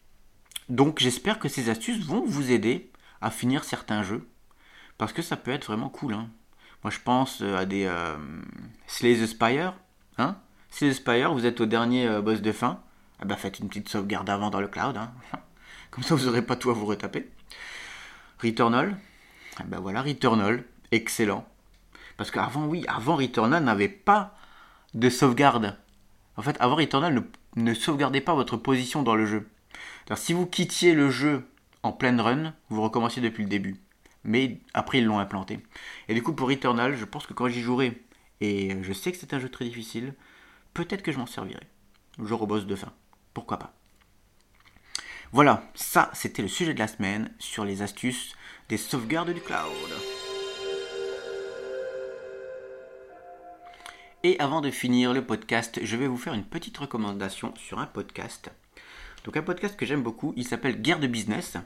Donc 0.68 0.98
j'espère 0.98 1.38
que 1.38 1.48
ces 1.48 1.70
astuces 1.70 2.04
vont 2.04 2.24
vous 2.26 2.50
aider 2.50 2.90
à 3.20 3.30
finir 3.30 3.62
certains 3.62 4.02
jeux. 4.02 4.28
Parce 4.98 5.12
que 5.12 5.22
ça 5.22 5.36
peut 5.36 5.52
être 5.52 5.66
vraiment 5.66 5.88
cool. 5.88 6.14
Hein. 6.14 6.28
Moi 6.82 6.90
je 6.90 6.98
pense 6.98 7.40
euh, 7.40 7.56
à 7.56 7.64
des 7.64 7.84
euh, 7.84 8.16
Slay 8.88 9.14
the 9.14 9.26
Spire. 9.26 9.74
Hein 10.18 10.36
Slay 10.70 10.90
the 10.90 10.94
Spire, 10.94 11.32
vous 11.32 11.46
êtes 11.46 11.60
au 11.60 11.66
dernier 11.66 12.08
euh, 12.08 12.22
boss 12.22 12.42
de 12.42 12.50
fin. 12.50 12.80
Ah 13.20 13.24
bah 13.24 13.36
faites 13.36 13.60
une 13.60 13.68
petite 13.68 13.88
sauvegarde 13.88 14.28
avant 14.28 14.50
dans 14.50 14.60
le 14.60 14.66
cloud. 14.66 14.96
Hein. 14.96 15.12
Comme 15.92 16.02
ça 16.02 16.16
vous 16.16 16.26
n'aurez 16.26 16.42
pas 16.42 16.56
tout 16.56 16.70
à 16.70 16.74
vous 16.74 16.86
retaper. 16.86 17.30
Returnal. 18.42 18.98
Ah 19.58 19.62
bah 19.64 19.78
voilà, 19.80 20.02
Returnal. 20.02 20.64
Excellent. 20.90 21.46
Parce 22.16 22.32
qu'avant, 22.32 22.66
oui, 22.66 22.84
avant 22.88 23.14
Returnal 23.14 23.62
n'avait 23.62 23.86
pas 23.86 24.36
de 24.92 25.08
sauvegarde. 25.08 25.78
En 26.36 26.42
fait, 26.42 26.56
avant 26.58 26.74
Returnal 26.74 27.14
ne 27.14 27.20
ne 27.56 27.74
sauvegardez 27.74 28.20
pas 28.20 28.34
votre 28.34 28.56
position 28.56 29.02
dans 29.02 29.14
le 29.14 29.26
jeu. 29.26 29.48
Alors, 30.06 30.18
si 30.18 30.32
vous 30.32 30.46
quittiez 30.46 30.94
le 30.94 31.10
jeu 31.10 31.46
en 31.82 31.92
pleine 31.92 32.20
run, 32.20 32.54
vous 32.68 32.82
recommenciez 32.82 33.22
depuis 33.22 33.42
le 33.42 33.48
début. 33.48 33.76
Mais 34.24 34.58
après, 34.72 34.98
ils 34.98 35.04
l'ont 35.04 35.18
implanté. 35.18 35.60
Et 36.08 36.14
du 36.14 36.22
coup, 36.22 36.32
pour 36.32 36.50
Eternal, 36.50 36.96
je 36.96 37.04
pense 37.04 37.26
que 37.26 37.34
quand 37.34 37.48
j'y 37.48 37.60
jouerai, 37.60 38.02
et 38.40 38.76
je 38.82 38.92
sais 38.92 39.12
que 39.12 39.18
c'est 39.18 39.34
un 39.34 39.38
jeu 39.38 39.48
très 39.48 39.64
difficile, 39.64 40.14
peut-être 40.72 41.02
que 41.02 41.12
je 41.12 41.18
m'en 41.18 41.26
servirai. 41.26 41.66
Jour 42.18 42.42
au 42.42 42.46
boss 42.46 42.66
de 42.66 42.76
fin. 42.76 42.92
Pourquoi 43.32 43.58
pas. 43.58 43.74
Voilà, 45.32 45.64
ça 45.74 46.10
c'était 46.14 46.42
le 46.42 46.48
sujet 46.48 46.74
de 46.74 46.78
la 46.78 46.86
semaine 46.86 47.32
sur 47.38 47.64
les 47.64 47.82
astuces 47.82 48.36
des 48.68 48.76
sauvegardes 48.76 49.32
du 49.32 49.40
cloud. 49.40 50.13
Et 54.26 54.40
avant 54.40 54.62
de 54.62 54.70
finir 54.70 55.12
le 55.12 55.22
podcast, 55.22 55.80
je 55.82 55.96
vais 55.98 56.06
vous 56.06 56.16
faire 56.16 56.32
une 56.32 56.46
petite 56.46 56.78
recommandation 56.78 57.52
sur 57.56 57.78
un 57.78 57.84
podcast. 57.84 58.50
Donc 59.26 59.36
un 59.36 59.42
podcast 59.42 59.76
que 59.76 59.84
j'aime 59.84 60.02
beaucoup, 60.02 60.32
il 60.34 60.46
s'appelle 60.46 60.80
Guerre 60.80 60.98
de 60.98 61.06
business 61.06 61.58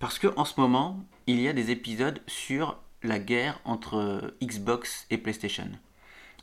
parce 0.00 0.18
que 0.18 0.26
en 0.36 0.44
ce 0.44 0.60
moment, 0.60 0.98
il 1.28 1.40
y 1.40 1.46
a 1.46 1.52
des 1.52 1.70
épisodes 1.70 2.20
sur 2.26 2.76
la 3.04 3.20
guerre 3.20 3.60
entre 3.64 4.34
Xbox 4.42 5.06
et 5.10 5.16
PlayStation. 5.16 5.68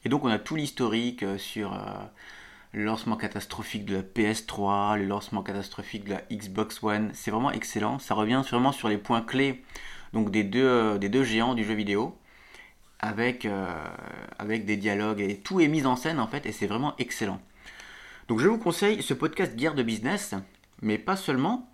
Et 0.05 0.09
donc 0.09 0.23
on 0.23 0.29
a 0.29 0.39
tout 0.39 0.55
l'historique 0.55 1.23
euh, 1.23 1.37
sur 1.37 1.73
euh, 1.73 1.77
le 2.71 2.85
lancement 2.85 3.17
catastrophique 3.17 3.83
de 3.83 3.95
la 3.95 4.01
PS3, 4.01 4.97
le 4.97 5.07
lancement 5.07 5.43
catastrophique 5.43 6.05
de 6.05 6.11
la 6.11 6.21
Xbox 6.31 6.81
One. 6.81 7.11
C'est 7.13 7.31
vraiment 7.31 7.51
excellent. 7.51 7.99
Ça 7.99 8.13
revient 8.13 8.41
vraiment 8.49 8.71
sur 8.71 8.87
les 8.87 8.97
points 8.97 9.21
clés 9.21 9.61
donc 10.13 10.31
des 10.31 10.45
deux, 10.45 10.65
euh, 10.65 10.97
des 10.97 11.09
deux 11.09 11.25
géants 11.25 11.53
du 11.53 11.65
jeu 11.65 11.73
vidéo 11.73 12.17
avec, 12.99 13.45
euh, 13.45 13.67
avec 14.37 14.65
des 14.65 14.77
dialogues 14.77 15.21
et 15.21 15.37
tout 15.37 15.59
est 15.59 15.67
mis 15.67 15.85
en 15.85 15.95
scène 15.95 16.19
en 16.19 16.27
fait 16.27 16.45
et 16.45 16.51
c'est 16.51 16.67
vraiment 16.67 16.95
excellent. 16.97 17.41
Donc 18.27 18.39
je 18.39 18.47
vous 18.47 18.57
conseille 18.57 19.01
ce 19.01 19.13
podcast 19.13 19.55
Guerre 19.55 19.75
de 19.75 19.83
business, 19.83 20.35
mais 20.81 20.97
pas 20.97 21.15
seulement, 21.15 21.69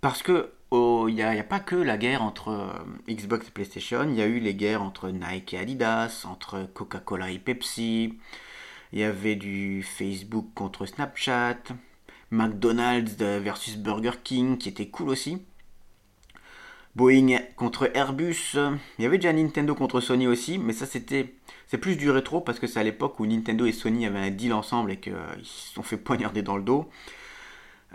parce 0.00 0.22
que 0.22 0.50
il 0.72 1.14
n'y 1.14 1.22
a, 1.22 1.30
a, 1.30 1.42
pas 1.44 1.60
que 1.60 1.76
la 1.76 1.96
guerre 1.96 2.22
entre 2.22 2.48
euh, 2.48 3.12
Xbox 3.12 3.46
et 3.46 3.50
PlayStation, 3.52 4.08
il 4.08 4.16
y 4.16 4.22
a 4.22 4.26
eu 4.26 4.40
les 4.40 4.54
guerres 4.54 4.82
entre 4.82 5.08
Nike 5.10 5.54
et 5.54 5.58
Adidas, 5.58 6.24
entre 6.28 6.68
Coca-Cola 6.74 7.30
et 7.30 7.38
Pepsi, 7.38 8.18
il 8.92 8.98
y 8.98 9.04
avait 9.04 9.36
du 9.36 9.84
Facebook 9.84 10.48
contre 10.54 10.86
Snapchat, 10.86 11.58
McDonald's 12.32 13.16
versus 13.18 13.76
Burger 13.76 14.18
King 14.24 14.58
qui 14.58 14.68
était 14.68 14.88
cool 14.88 15.10
aussi. 15.10 15.42
Boeing 16.96 17.38
contre 17.56 17.90
Airbus. 17.94 18.56
Il 18.98 19.02
y 19.02 19.06
avait 19.06 19.18
déjà 19.18 19.32
Nintendo 19.32 19.74
contre 19.74 20.00
Sony 20.00 20.26
aussi, 20.26 20.58
mais 20.58 20.72
ça 20.72 20.86
c'était 20.86 21.34
c'est 21.66 21.78
plus 21.78 21.96
du 21.96 22.10
rétro 22.10 22.40
parce 22.40 22.58
que 22.58 22.66
c'est 22.66 22.78
à 22.78 22.84
l'époque 22.84 23.18
où 23.18 23.26
Nintendo 23.26 23.66
et 23.66 23.72
Sony 23.72 24.06
avaient 24.06 24.18
un 24.18 24.30
deal 24.30 24.52
ensemble 24.52 24.92
et 24.92 25.00
qu'ils 25.00 25.14
se 25.42 25.74
sont 25.74 25.82
fait 25.82 25.96
poignarder 25.96 26.42
dans 26.42 26.56
le 26.56 26.62
dos. 26.62 26.88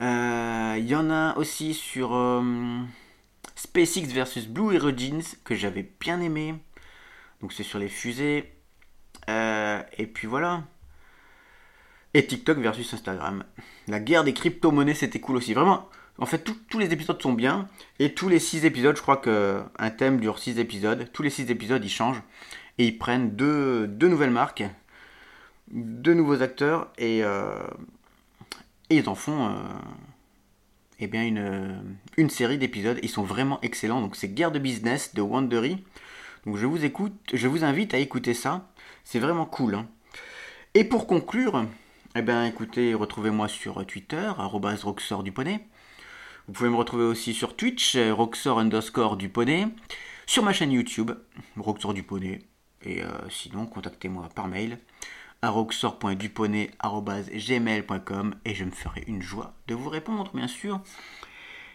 Euh, 0.02 0.76
il 0.78 0.88
y 0.88 0.96
en 0.96 1.10
a 1.10 1.38
aussi 1.38 1.74
sur 1.74 2.14
euh, 2.14 2.42
SpaceX 3.56 4.08
versus 4.14 4.48
Blue 4.48 4.78
Origins 4.78 5.24
que 5.44 5.56
j'avais 5.56 5.90
bien 6.00 6.20
aimé. 6.22 6.56
Donc 7.42 7.54
c'est 7.54 7.64
sur 7.64 7.80
les 7.80 7.90
fusées. 7.90 8.54
Euh, 9.30 9.82
et 9.98 10.08
puis 10.08 10.28
voilà. 10.28 10.64
Et 12.14 12.26
TikTok 12.26 12.58
versus 12.58 12.94
Instagram. 12.94 13.44
La 13.88 14.00
guerre 14.00 14.24
des 14.24 14.34
crypto-monnaies 14.34 14.94
c'était 14.94 15.20
cool 15.20 15.38
aussi. 15.38 15.54
Vraiment, 15.54 15.90
en 16.20 16.26
fait, 16.26 16.50
tous 16.70 16.80
les 16.80 16.92
épisodes 16.92 17.22
sont 17.22 17.34
bien. 17.34 17.68
Et 18.00 18.14
tous 18.14 18.28
les 18.30 18.40
6 18.40 18.66
épisodes, 18.66 18.96
je 18.96 19.02
crois 19.02 19.18
qu'un 19.18 19.90
thème 19.90 20.20
dure 20.20 20.40
6 20.40 20.60
épisodes. 20.60 21.10
Tous 21.14 21.24
les 21.24 21.30
6 21.30 21.50
épisodes, 21.50 21.84
ils 21.84 21.90
changent. 21.90 22.22
Et 22.78 22.86
ils 22.88 22.98
prennent 22.98 23.36
deux, 23.36 23.88
nouvelles 23.88 24.32
marques, 24.32 24.64
deux 25.72 26.14
nouveaux 26.14 26.42
acteurs. 26.42 26.92
Et, 26.98 27.24
euh, 27.24 27.62
ils 28.90 29.08
en 29.08 29.16
font. 29.16 29.48
Euh, 29.48 29.54
eh 31.00 31.08
bien 31.08 31.24
une, 32.18 32.30
série 32.30 32.58
d'épisodes. 32.58 33.00
Ils 33.02 33.10
sont 33.10 33.24
vraiment 33.24 33.62
excellents. 33.62 34.02
Donc 34.02 34.16
c'est 34.16 34.28
Guerre 34.28 34.52
de 34.52 34.60
business 34.60 35.16
de 35.16 35.22
Wandery. 35.22 35.84
Donc 36.46 36.58
je 36.58 36.66
vous 36.66 36.84
écoute, 36.84 37.14
je 37.34 37.48
vous 37.48 37.64
invite 37.64 37.94
à 37.94 37.98
écouter 37.98 38.34
ça. 38.34 38.70
C'est 39.06 39.20
vraiment 39.20 39.46
cool. 39.46 39.76
hein. 39.76 39.88
Et 40.74 40.84
pour 40.84 41.08
conclure, 41.08 41.66
eh 42.16 42.22
bien 42.22 42.46
écoutez, 42.46 42.94
retrouvez-moi 42.94 43.48
sur 43.48 43.86
Twitter, 43.86 44.30
Roxor 44.38 45.24
du 45.24 45.32
poney. 45.32 45.66
Vous 46.50 46.54
pouvez 46.54 46.70
me 46.72 46.78
retrouver 46.78 47.04
aussi 47.04 47.36
sur 47.36 47.56
Twitch, 47.56 47.96
Roxor 47.96 48.58
underscore 48.58 49.18
du 49.18 49.30
poney. 49.30 49.68
Sur 50.26 50.42
ma 50.42 50.52
chaîne 50.52 50.72
YouTube, 50.72 51.12
Roxor 51.58 51.94
du 51.94 52.02
poney. 52.02 52.40
Et 52.84 53.04
euh, 53.04 53.12
sinon, 53.30 53.68
contactez-moi 53.68 54.28
par 54.34 54.48
mail 54.48 54.80
à 55.44 55.52
roxor.duponey.gmail.com 55.52 58.36
et 58.46 58.56
je 58.56 58.66
me 58.66 58.72
ferai 58.72 59.04
une 59.06 59.22
joie 59.22 59.54
de 59.68 59.76
vous 59.76 59.90
répondre, 59.90 60.32
bien 60.34 60.48
sûr. 60.48 60.82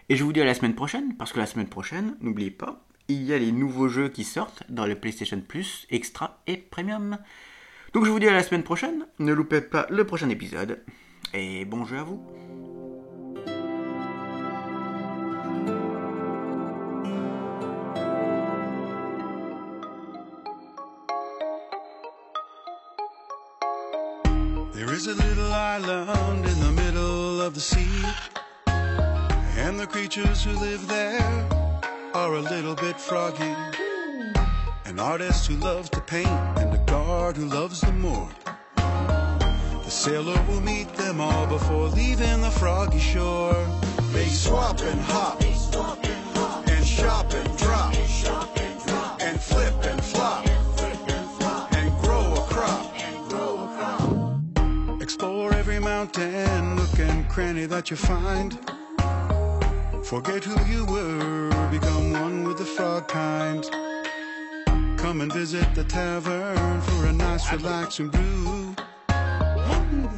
Et 0.08 0.16
je 0.16 0.24
vous 0.24 0.32
dis 0.32 0.40
à 0.40 0.44
la 0.44 0.54
semaine 0.54 0.74
prochaine, 0.74 1.14
parce 1.16 1.32
que 1.32 1.38
la 1.38 1.46
semaine 1.46 1.68
prochaine, 1.68 2.16
n'oubliez 2.20 2.50
pas, 2.50 2.84
il 3.06 3.22
y 3.22 3.32
a 3.32 3.38
les 3.38 3.52
nouveaux 3.52 3.86
jeux 3.86 4.08
qui 4.08 4.24
sortent 4.24 4.64
dans 4.68 4.86
le 4.86 4.96
PlayStation 4.96 5.40
Plus, 5.40 5.86
Extra 5.90 6.40
et 6.48 6.56
Premium. 6.56 7.18
Donc 7.92 8.06
je 8.06 8.10
vous 8.10 8.18
dis 8.18 8.26
à 8.26 8.32
la 8.32 8.42
semaine 8.42 8.64
prochaine, 8.64 9.06
ne 9.20 9.32
loupez 9.32 9.60
pas 9.60 9.86
le 9.88 10.04
prochain 10.04 10.30
épisode, 10.30 10.82
et 11.32 11.64
bon 11.64 11.84
jeu 11.84 11.98
à 11.98 12.02
vous. 12.02 12.26
There 24.74 24.92
is 24.92 25.06
a 25.06 25.14
little 25.14 25.52
island 25.52 26.44
in 26.44 26.58
the 26.58 26.72
middle 26.72 27.40
of 27.40 27.54
the 27.54 27.60
sea, 27.60 28.02
and 28.66 29.78
the 29.78 29.86
creatures 29.86 30.42
who 30.42 30.50
live 30.50 30.88
there 30.88 31.48
are 32.12 32.34
a 32.34 32.40
little 32.40 32.74
bit 32.74 32.98
froggy. 32.98 33.54
An 34.84 34.98
artist 34.98 35.46
who 35.46 35.54
loves 35.58 35.88
to 35.90 36.00
paint, 36.00 36.26
and 36.58 36.74
a 36.74 36.84
guard 36.86 37.36
who 37.36 37.44
loves 37.44 37.82
the 37.82 37.92
morgue. 37.92 38.34
The 38.74 39.90
sailor 39.90 40.42
will 40.48 40.60
meet 40.60 40.92
them 40.94 41.20
all 41.20 41.46
before 41.46 41.86
leaving 41.86 42.40
the 42.40 42.50
froggy 42.50 42.98
shore. 42.98 43.54
They 44.12 44.26
swap 44.26 44.80
and 44.80 45.00
hop, 45.02 45.43
cranny 57.34 57.66
that 57.66 57.90
you 57.90 57.96
find. 57.96 58.52
Forget 60.04 60.44
who 60.44 60.54
you 60.72 60.84
were, 60.86 61.50
become 61.68 62.12
one 62.12 62.44
with 62.44 62.58
the 62.58 62.64
frog 62.64 63.08
kind. 63.08 63.64
Come 64.96 65.20
and 65.20 65.32
visit 65.32 65.66
the 65.74 65.82
tavern 65.82 66.80
for 66.82 67.06
a 67.06 67.12
nice 67.12 67.52
relaxing 67.52 68.08
brew. 68.08 68.76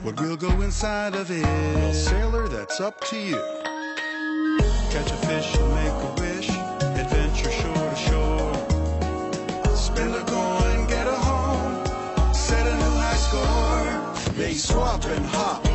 But 0.05 0.21
we'll 0.21 0.37
go 0.37 0.51
inside 0.61 1.15
of 1.15 1.31
it. 1.31 1.95
Sailor, 1.95 2.49
that's 2.49 2.83
up 2.83 3.01
to 3.09 3.17
you. 3.17 3.43
Catch 4.93 5.11
a 5.11 5.19
fish 5.27 5.57
and 5.57 5.71
make 5.81 5.99
a 6.09 6.13
wish. 6.21 6.51
Adventure 7.01 7.51
shore 7.51 7.91
to 7.93 7.97
shore. 7.97 8.55
Spend 9.75 10.15
a 10.15 10.25
coin, 10.37 10.87
get 10.87 11.07
a 11.07 11.19
home. 11.29 12.35
Set 12.35 12.67
a 12.67 12.77
new 12.77 12.95
high 13.05 13.21
score. 13.27 14.35
They 14.35 14.53
swap 14.53 15.03
and 15.07 15.25
hop. 15.25 15.66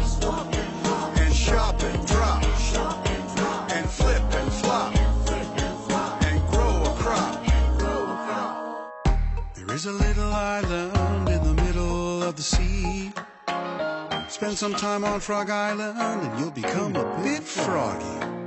Spend 14.42 14.58
some 14.58 14.74
time 14.74 15.06
on 15.06 15.20
Frog 15.20 15.52
Island 15.52 16.00
and 16.00 16.40
you'll 16.40 16.50
become 16.50 16.96
a 16.96 17.22
bit 17.22 17.44
froggy. 17.44 18.41